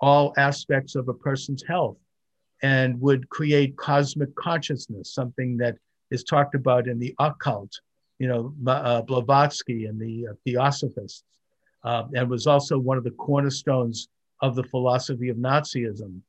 all 0.00 0.34
aspects 0.36 0.94
of 0.94 1.08
a 1.08 1.14
person's 1.14 1.64
health 1.66 1.96
and 2.62 3.00
would 3.00 3.28
create 3.28 3.76
cosmic 3.76 4.34
consciousness, 4.34 5.14
something 5.14 5.56
that 5.56 5.76
is 6.10 6.24
talked 6.24 6.54
about 6.54 6.88
in 6.88 6.98
the 6.98 7.14
occult, 7.18 7.80
you 8.18 8.28
know, 8.28 8.54
uh, 8.66 9.02
Blavatsky 9.02 9.86
and 9.86 10.00
the 10.00 10.28
uh, 10.28 10.34
Theosophists, 10.44 11.24
uh, 11.84 12.04
and 12.14 12.28
was 12.28 12.46
also 12.46 12.78
one 12.78 12.98
of 12.98 13.04
the 13.04 13.10
cornerstones 13.12 14.08
of 14.40 14.54
the 14.54 14.64
philosophy 14.64 15.28
of 15.28 15.36
Nazism. 15.36 16.20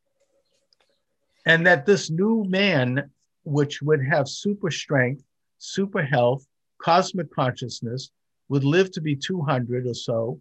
And 1.45 1.65
that 1.65 1.85
this 1.85 2.09
new 2.09 2.45
man, 2.47 3.09
which 3.43 3.81
would 3.81 4.03
have 4.05 4.27
super 4.27 4.69
strength, 4.69 5.23
super 5.57 6.03
health, 6.03 6.45
cosmic 6.81 7.33
consciousness, 7.33 8.11
would 8.49 8.63
live 8.63 8.91
to 8.91 9.01
be 9.01 9.15
200 9.15 9.87
or 9.87 9.93
so, 9.93 10.39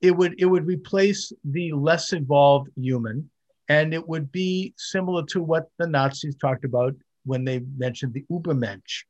it 0.00 0.16
would 0.16 0.34
it 0.38 0.46
would 0.46 0.66
replace 0.66 1.32
the 1.44 1.72
less 1.72 2.12
evolved 2.12 2.70
human, 2.76 3.28
and 3.68 3.92
it 3.92 4.06
would 4.06 4.30
be 4.30 4.74
similar 4.76 5.24
to 5.26 5.42
what 5.42 5.68
the 5.78 5.86
Nazis 5.86 6.36
talked 6.36 6.64
about 6.64 6.94
when 7.24 7.44
they 7.44 7.60
mentioned 7.76 8.14
the 8.14 8.24
Ubermensch. 8.30 9.04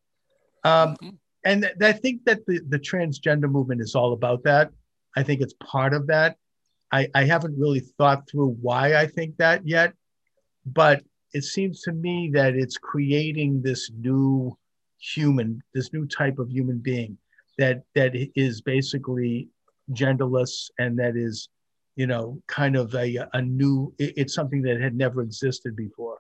Um, 0.65 0.97
mm-hmm. 0.97 1.09
and 1.45 1.63
th- 1.63 1.75
I 1.81 1.93
think 1.93 2.25
that 2.25 2.45
the, 2.47 2.61
the 2.69 2.79
transgender 2.79 3.51
movement 3.51 3.81
is 3.81 3.95
all 3.95 4.13
about 4.13 4.43
that. 4.45 4.71
I 5.17 5.23
think 5.23 5.41
it's 5.41 5.55
part 5.63 5.95
of 5.95 6.07
that. 6.09 6.37
I, 6.91 7.09
I 7.15 7.25
haven't 7.25 7.59
really 7.59 7.81
thought 7.81 8.29
through 8.29 8.57
why 8.61 8.97
I 8.97 9.07
think 9.07 9.37
that 9.37 9.67
yet, 9.67 9.93
but 10.65 11.03
it 11.35 11.45
seems 11.45 11.83
to 11.83 11.93
me 11.93 12.31
that 12.33 12.55
it's 12.55 12.79
creating 12.79 13.61
this 13.63 13.91
new 13.95 14.57
human, 14.99 15.63
this 15.75 15.93
new 15.93 16.07
type 16.07 16.39
of 16.39 16.51
human 16.51 16.79
being 16.79 17.19
that 17.59 17.83
that 17.95 18.13
is 18.35 18.61
basically 18.61 19.49
genderless 19.93 20.71
and 20.79 20.99
that 20.99 21.17
is 21.17 21.49
you 21.97 22.07
know 22.07 22.41
kind 22.47 22.77
of 22.77 22.95
a, 22.95 23.19
a 23.33 23.43
new 23.43 23.93
it's 23.99 24.35
something 24.35 24.63
that 24.63 24.81
had 24.81 24.95
never 24.95 25.23
existed 25.23 25.77
before. 25.77 26.19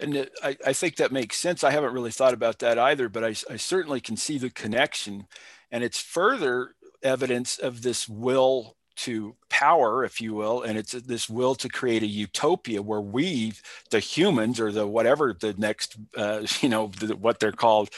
And 0.00 0.30
I, 0.42 0.56
I 0.66 0.72
think 0.72 0.96
that 0.96 1.12
makes 1.12 1.36
sense. 1.36 1.62
I 1.62 1.72
haven't 1.72 1.92
really 1.92 2.10
thought 2.10 2.34
about 2.34 2.58
that 2.60 2.78
either 2.78 3.08
but 3.08 3.24
I, 3.24 3.34
I 3.50 3.56
certainly 3.56 4.00
can 4.00 4.16
see 4.16 4.38
the 4.38 4.50
connection. 4.50 5.26
And 5.70 5.84
it's 5.84 6.00
further 6.00 6.74
evidence 7.02 7.58
of 7.58 7.82
this 7.82 8.08
will 8.08 8.76
to 9.00 9.34
power, 9.48 10.04
if 10.04 10.20
you 10.20 10.34
will, 10.34 10.62
and 10.62 10.76
it's 10.76 10.92
this 10.92 11.28
will 11.28 11.54
to 11.54 11.68
create 11.68 12.02
a 12.02 12.06
utopia 12.06 12.82
where 12.82 13.00
we, 13.00 13.54
the 13.90 13.98
humans, 13.98 14.60
or 14.60 14.70
the 14.70 14.86
whatever 14.86 15.32
the 15.32 15.54
next, 15.56 15.96
uh, 16.16 16.46
you 16.60 16.68
know, 16.68 16.90
the, 17.00 17.16
what 17.16 17.40
they're 17.40 17.52
called, 17.52 17.90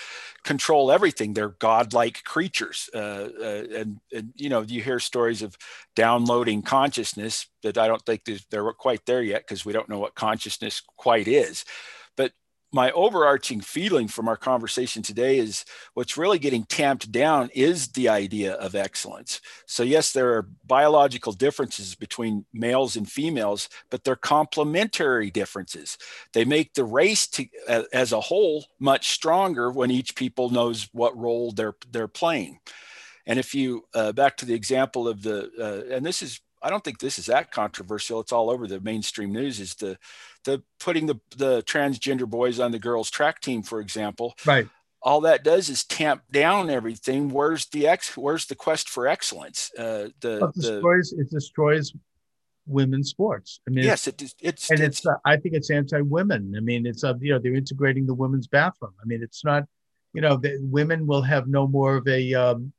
control 0.44 0.92
everything. 0.92 1.34
They're 1.34 1.48
godlike 1.48 2.22
creatures, 2.24 2.88
uh, 2.94 3.28
uh, 3.40 3.64
and, 3.74 4.00
and 4.12 4.32
you 4.36 4.48
know, 4.48 4.62
you 4.62 4.82
hear 4.82 5.00
stories 5.00 5.42
of 5.42 5.56
downloading 5.96 6.62
consciousness 6.62 7.46
that 7.62 7.78
I 7.78 7.88
don't 7.88 8.04
think 8.04 8.22
they're 8.50 8.72
quite 8.72 9.04
there 9.06 9.22
yet 9.22 9.42
because 9.46 9.64
we 9.64 9.72
don't 9.72 9.88
know 9.88 9.98
what 9.98 10.14
consciousness 10.14 10.82
quite 10.96 11.26
is. 11.26 11.64
But 12.16 12.32
my 12.72 12.90
overarching 12.92 13.61
feeling 13.61 14.08
from 14.08 14.28
our 14.28 14.37
conversation 14.37 15.02
today 15.02 15.38
is 15.38 15.64
what's 15.92 16.16
really 16.16 16.38
getting 16.38 16.64
tamped 16.64 17.12
down 17.12 17.50
is 17.54 17.88
the 17.88 18.08
idea 18.08 18.54
of 18.54 18.74
excellence. 18.74 19.40
So, 19.66 19.82
yes, 19.82 20.12
there 20.12 20.32
are 20.35 20.48
biological 20.66 21.32
differences 21.32 21.94
between 21.94 22.46
males 22.52 22.96
and 22.96 23.11
females, 23.11 23.68
but 23.90 24.04
they're 24.04 24.16
complementary 24.16 25.30
differences. 25.30 25.98
They 26.32 26.46
make 26.46 26.72
the 26.72 26.85
race 26.85 27.26
to, 27.28 27.46
as 27.92 28.12
a 28.12 28.20
whole 28.20 28.66
much 28.80 29.11
stronger 29.11 29.70
when 29.70 29.90
each 29.90 30.16
people 30.16 30.48
knows 30.48 30.88
what 30.92 31.16
role 31.16 31.52
they're 31.52 31.76
they're 31.90 32.08
playing. 32.08 32.58
And 33.26 33.38
if 33.38 33.54
you 33.54 33.85
uh, 33.94 34.12
back 34.12 34.37
to 34.38 34.46
the 34.46 34.54
example 34.54 35.06
of 35.06 35.22
the, 35.22 35.50
uh, 35.61 35.94
and 35.94 36.04
this 36.04 36.22
is 36.22 36.40
I 36.62 36.70
don't 36.70 36.85
think 36.85 37.00
this 37.00 37.18
is 37.18 37.26
that 37.26 37.50
controversial. 37.50 38.20
It's 38.20 38.32
all 38.32 38.48
over 38.48 38.66
the 38.66 38.80
mainstream 38.80 39.32
news. 39.32 39.58
Is 39.58 39.74
the 39.74 39.98
the 40.44 40.62
putting 40.81 41.07
the 41.07 41.20
the 41.37 41.62
transgender 41.62 42.28
boys 42.28 42.59
on 42.61 42.72
the 42.72 42.78
girls 42.78 43.11
track 43.11 43.40
team, 43.40 43.62
for 43.62 43.81
example. 43.81 44.35
Right. 44.44 44.68
All 45.05 45.22
that 45.22 45.42
does 45.42 45.68
is 45.68 45.85
tamp 45.85 46.22
down 46.31 46.70
everything. 46.70 47.31
Where's 47.31 47.66
the 47.66 47.88
ex? 47.88 48.16
Where's 48.16 48.46
the 48.46 48.55
quest 48.55 48.88
for 48.88 49.09
excellence? 49.09 49.70
Uh, 49.76 50.09
the, 50.20 50.44
it 50.44 50.55
destroys 50.55 51.11
the, 51.11 51.22
it 51.22 51.31
destroys 51.31 51.92
women's 52.66 53.11
sports. 53.11 53.61
I 53.66 53.72
mean, 53.72 53.85
yes, 53.85 54.07
it, 54.07 54.22
it's 54.40 54.70
and 54.70 54.78
it's, 54.78 54.98
it's 54.98 55.07
uh, 55.07 55.14
I 55.24 55.37
think 55.37 55.55
it's 55.55 55.70
anti-women. 55.70 56.55
I 56.57 56.61
mean, 56.61 56.87
it's 56.87 57.02
uh, 57.02 57.14
you 57.20 57.33
know 57.33 57.40
they're 57.40 57.55
integrating 57.55 58.07
the 58.07 58.14
women's 58.14 58.46
bathroom. 58.46 58.94
I 59.02 59.05
mean, 59.05 59.22
it's 59.22 59.44
not 59.44 59.64
you 60.12 60.20
know 60.20 60.37
the, 60.37 60.59
women 60.62 61.07
will 61.07 61.22
have 61.22 61.48
no 61.48 61.66
more 61.66 61.96
of 61.96 62.07
a 62.07 62.35
um, 62.35 62.72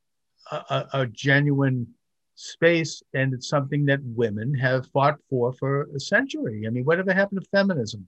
a, 0.52 0.86
a 0.93 1.08
genuine 1.08 1.88
space, 2.36 3.04
and 3.13 3.34
it's 3.34 3.48
something 3.48 3.86
that 3.86 4.00
women 4.04 4.54
have 4.56 4.88
fought 4.88 5.17
for 5.30 5.54
for 5.54 5.84
a 5.96 6.00
century. 6.00 6.63
I 6.67 6.69
mean, 6.69 6.84
whatever 6.84 7.13
happened 7.13 7.41
to 7.41 7.48
feminism? 7.50 8.08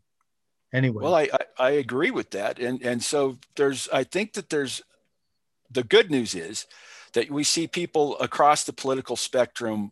Anyway. 0.73 1.03
Well, 1.03 1.15
I, 1.15 1.29
I, 1.31 1.39
I 1.59 1.69
agree 1.71 2.11
with 2.11 2.31
that, 2.31 2.59
and 2.59 2.81
and 2.81 3.03
so 3.03 3.37
there's 3.55 3.87
I 3.93 4.03
think 4.03 4.33
that 4.33 4.49
there's 4.49 4.81
the 5.71 5.83
good 5.83 6.11
news 6.11 6.35
is 6.35 6.67
that 7.13 7.31
we 7.31 7.43
see 7.43 7.67
people 7.67 8.17
across 8.19 8.63
the 8.63 8.73
political 8.73 9.15
spectrum 9.15 9.91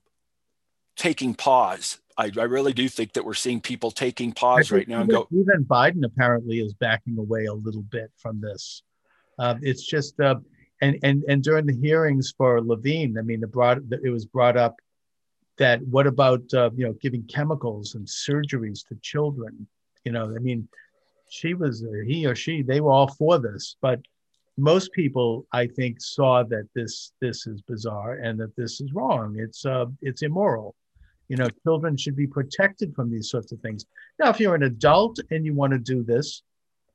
taking 0.96 1.34
pause. 1.34 2.00
I, 2.18 2.32
I 2.38 2.44
really 2.44 2.74
do 2.74 2.88
think 2.90 3.14
that 3.14 3.26
we're 3.26 3.34
seeing 3.34 3.60
people 3.60 3.90
taking 3.90 4.34
pause 4.34 4.72
right 4.72 4.88
now 4.88 5.02
and 5.02 5.10
go. 5.10 5.28
Even 5.32 5.66
Biden 5.66 6.06
apparently 6.06 6.60
is 6.60 6.74
backing 6.74 7.18
away 7.18 7.46
a 7.46 7.54
little 7.54 7.82
bit 7.82 8.12
from 8.18 8.40
this. 8.40 8.84
Uh, 9.40 9.56
it's 9.62 9.84
just 9.84 10.20
uh, 10.20 10.36
and 10.84 11.00
and 11.04 11.24
and 11.30 11.42
during 11.42 11.66
the 11.66 11.76
hearings 11.76 12.34
for 12.38 12.62
Levine, 12.62 13.18
I 13.18 13.22
mean, 13.22 13.42
it 13.42 13.52
brought 13.52 13.80
it 14.04 14.10
was 14.10 14.26
brought 14.26 14.58
up 14.58 14.76
that 15.58 15.82
what 15.84 16.08
about 16.08 16.44
uh, 16.54 16.70
you 16.76 16.86
know 16.86 16.94
giving 17.02 17.24
chemicals 17.24 17.96
and 17.96 18.06
surgeries 18.06 18.86
to 18.88 18.96
children? 19.02 19.68
You 20.04 20.12
know, 20.12 20.26
I 20.36 20.40
mean, 20.40 20.68
she 21.30 21.54
was 21.54 21.86
he 22.06 22.26
or 22.26 22.36
she 22.36 22.62
they 22.62 22.82
were 22.82 22.92
all 22.92 23.08
for 23.08 23.40
this, 23.40 23.78
but 23.82 24.00
most 24.58 24.92
people 24.92 25.48
I 25.52 25.68
think 25.68 26.02
saw 26.02 26.44
that 26.44 26.68
this 26.76 27.14
this 27.22 27.48
is 27.48 27.62
bizarre 27.62 28.16
and 28.16 28.40
that 28.40 28.56
this 28.56 28.82
is 28.82 28.94
wrong. 28.94 29.36
It's 29.38 29.66
uh 29.66 29.86
it's 30.02 30.22
immoral. 30.22 30.76
You 31.30 31.38
know, 31.38 31.48
children 31.64 31.96
should 31.96 32.18
be 32.18 32.28
protected 32.28 32.94
from 32.94 33.10
these 33.10 33.30
sorts 33.30 33.54
of 33.54 33.60
things. 33.62 33.86
Now, 34.20 34.30
if 34.30 34.40
you're 34.40 34.56
an 34.56 34.64
adult 34.64 35.18
and 35.32 35.46
you 35.46 35.54
want 35.54 35.72
to 35.72 35.80
do 35.80 36.04
this, 36.04 36.44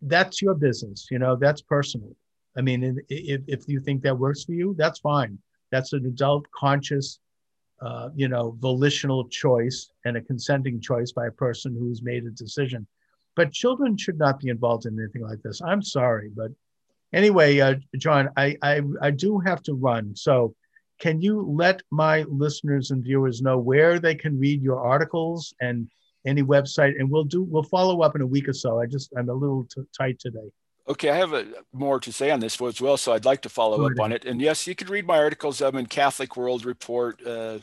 that's 0.03 0.42
your 0.42 0.55
business. 0.55 1.09
You 1.11 1.18
know, 1.18 1.35
that's 1.37 1.62
personal. 1.62 2.14
I 2.56 2.61
mean, 2.61 3.00
if, 3.08 3.42
if 3.46 3.68
you 3.68 3.80
think 3.80 4.02
that 4.02 4.18
works 4.18 4.44
for 4.44 4.52
you, 4.52 4.74
that's 4.76 4.98
fine. 5.00 5.38
That's 5.70 5.92
an 5.92 6.06
adult 6.06 6.46
conscious, 6.50 7.20
uh, 7.80 8.08
you 8.14 8.28
know, 8.28 8.56
volitional 8.58 9.28
choice 9.28 9.90
and 10.04 10.16
a 10.16 10.20
consenting 10.20 10.80
choice 10.80 11.12
by 11.12 11.26
a 11.26 11.32
person 11.32 11.76
who's 11.78 12.02
made 12.02 12.24
a 12.24 12.30
decision. 12.30 12.87
But 13.37 13.52
children 13.52 13.96
should 13.96 14.18
not 14.18 14.40
be 14.40 14.48
involved 14.48 14.87
in 14.87 14.98
anything 14.98 15.22
like 15.22 15.42
this. 15.42 15.61
I'm 15.61 15.82
sorry, 15.82 16.30
but 16.34 16.50
anyway, 17.12 17.61
uh, 17.61 17.76
John, 17.96 18.30
I, 18.37 18.56
I 18.62 18.82
I 19.00 19.11
do 19.11 19.38
have 19.38 19.62
to 19.64 19.74
run. 19.74 20.14
So, 20.16 20.54
can 20.98 21.20
you 21.20 21.42
let 21.42 21.82
my 21.92 22.24
listeners 22.24 22.90
and 22.90 23.04
viewers 23.04 23.40
know 23.40 23.58
where 23.58 24.00
they 24.00 24.16
can 24.16 24.38
read 24.38 24.61
your 24.62 24.80
articles 24.80 25.54
and 25.61 25.88
any 26.26 26.42
website? 26.42 26.98
And 26.98 27.08
we'll 27.08 27.24
do 27.24 27.42
we'll 27.42 27.62
follow 27.62 28.02
up 28.02 28.16
in 28.16 28.22
a 28.22 28.26
week 28.26 28.48
or 28.48 28.52
so. 28.52 28.80
I 28.80 28.87
just 28.87 29.12
I'm 29.16 29.28
a 29.28 29.34
little 29.34 29.64
t- 29.72 29.82
tight 29.96 30.18
today. 30.18 30.50
Okay, 30.88 31.11
I 31.11 31.16
have 31.16 31.35
a, 31.35 31.44
more 31.72 32.01
to 32.01 32.11
say 32.11 32.31
on 32.31 32.40
this 32.40 32.61
as 32.61 32.81
well, 32.81 32.96
so 32.96 33.12
I'd 33.12 33.27
like 33.27 33.42
to 33.42 33.51
follow 33.51 33.85
up 33.85 34.01
on 34.01 34.11
it. 34.11 34.24
And 34.24 34.40
yes, 34.40 34.66
you 34.66 34.74
can 34.74 34.88
read 34.88 35.07
my 35.07 35.18
articles. 35.18 35.61
I'm 35.61 35.77
in 35.77 35.87
Catholic 35.87 36.37
World 36.37 36.64
Report. 36.64 37.24
Uh, 37.27 37.59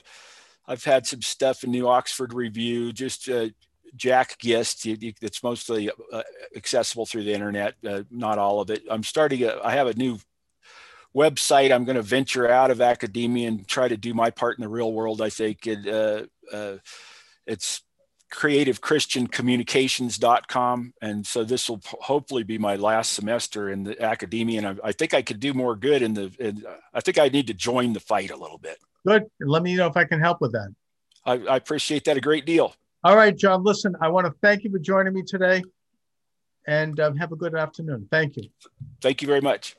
I've 0.68 0.84
had 0.84 1.08
some 1.08 1.24
stuff 1.24 1.64
in 1.64 1.72
New 1.72 1.88
Oxford 1.88 2.34
Review, 2.34 2.94
just 2.94 3.28
uh, 3.28 3.48
Jack 3.96 4.38
Gist. 4.38 4.86
It's 4.86 5.42
mostly 5.42 5.90
uh, 6.14 6.22
accessible 6.56 7.08
through 7.08 7.24
the 7.24 7.34
internet, 7.34 7.76
uh, 7.88 8.04
not 8.12 8.38
all 8.38 8.62
of 8.62 8.70
it. 8.70 8.84
I'm 8.90 9.04
starting. 9.04 9.44
A, 9.44 9.60
I 9.64 9.72
have 9.72 9.88
a 9.88 9.96
new 9.96 10.20
website. 11.16 11.72
I'm 11.72 11.86
going 11.86 11.96
to 11.96 12.04
venture 12.04 12.48
out 12.48 12.70
of 12.70 12.82
academia 12.82 13.48
and 13.48 13.68
try 13.68 13.88
to 13.88 13.98
do 13.98 14.14
my 14.14 14.30
part 14.30 14.58
in 14.58 14.64
the 14.64 14.70
real 14.70 14.94
world. 14.94 15.22
I 15.22 15.30
think 15.30 15.66
it, 15.66 15.88
uh, 15.88 16.26
uh, 16.56 16.78
it's 17.48 17.82
creativechristiancommunications.com. 18.36 20.94
And 21.02 21.26
so 21.26 21.44
this 21.44 21.70
will 21.70 21.82
hopefully 22.02 22.44
be 22.44 22.58
my 22.58 22.76
last 22.76 23.14
semester 23.14 23.70
in 23.70 23.84
the 23.84 24.02
academia. 24.02 24.60
And 24.60 24.68
I, 24.68 24.90
I 24.90 24.92
think 24.92 25.14
I 25.14 25.22
could 25.22 25.40
do 25.40 25.54
more 25.54 25.76
good 25.76 26.02
in 26.02 26.14
the, 26.14 26.32
in, 26.40 26.64
I 26.94 27.02
think 27.02 27.18
I 27.18 27.30
need 27.30 27.48
to 27.48 27.54
join 27.54 27.94
the 27.94 28.00
fight 28.00 28.32
a 28.32 28.38
little 28.38 28.58
bit. 28.58 28.78
Good. 29.08 29.26
Let 29.40 29.64
me 29.64 29.76
know 29.76 29.88
if 29.88 29.98
I 29.98 30.04
can 30.04 30.20
help 30.20 30.42
with 30.42 30.52
that. 30.52 30.74
I, 31.26 31.34
I 31.34 31.56
appreciate 31.56 32.04
that 32.06 32.18
a 32.18 32.22
great 32.22 32.46
deal. 32.46 32.76
All 33.04 33.16
right, 33.16 33.36
John, 33.36 33.64
listen, 33.64 33.96
I 34.02 34.10
want 34.10 34.26
to 34.26 34.34
thank 34.42 34.64
you 34.64 34.72
for 34.72 34.80
joining 34.80 35.14
me 35.14 35.22
today 35.22 35.64
and 36.68 37.00
um, 37.00 37.16
have 37.18 37.32
a 37.32 37.36
good 37.36 37.56
afternoon. 37.56 38.08
Thank 38.12 38.38
you. 38.38 38.50
Thank 39.02 39.22
you 39.22 39.28
very 39.28 39.42
much. 39.42 39.76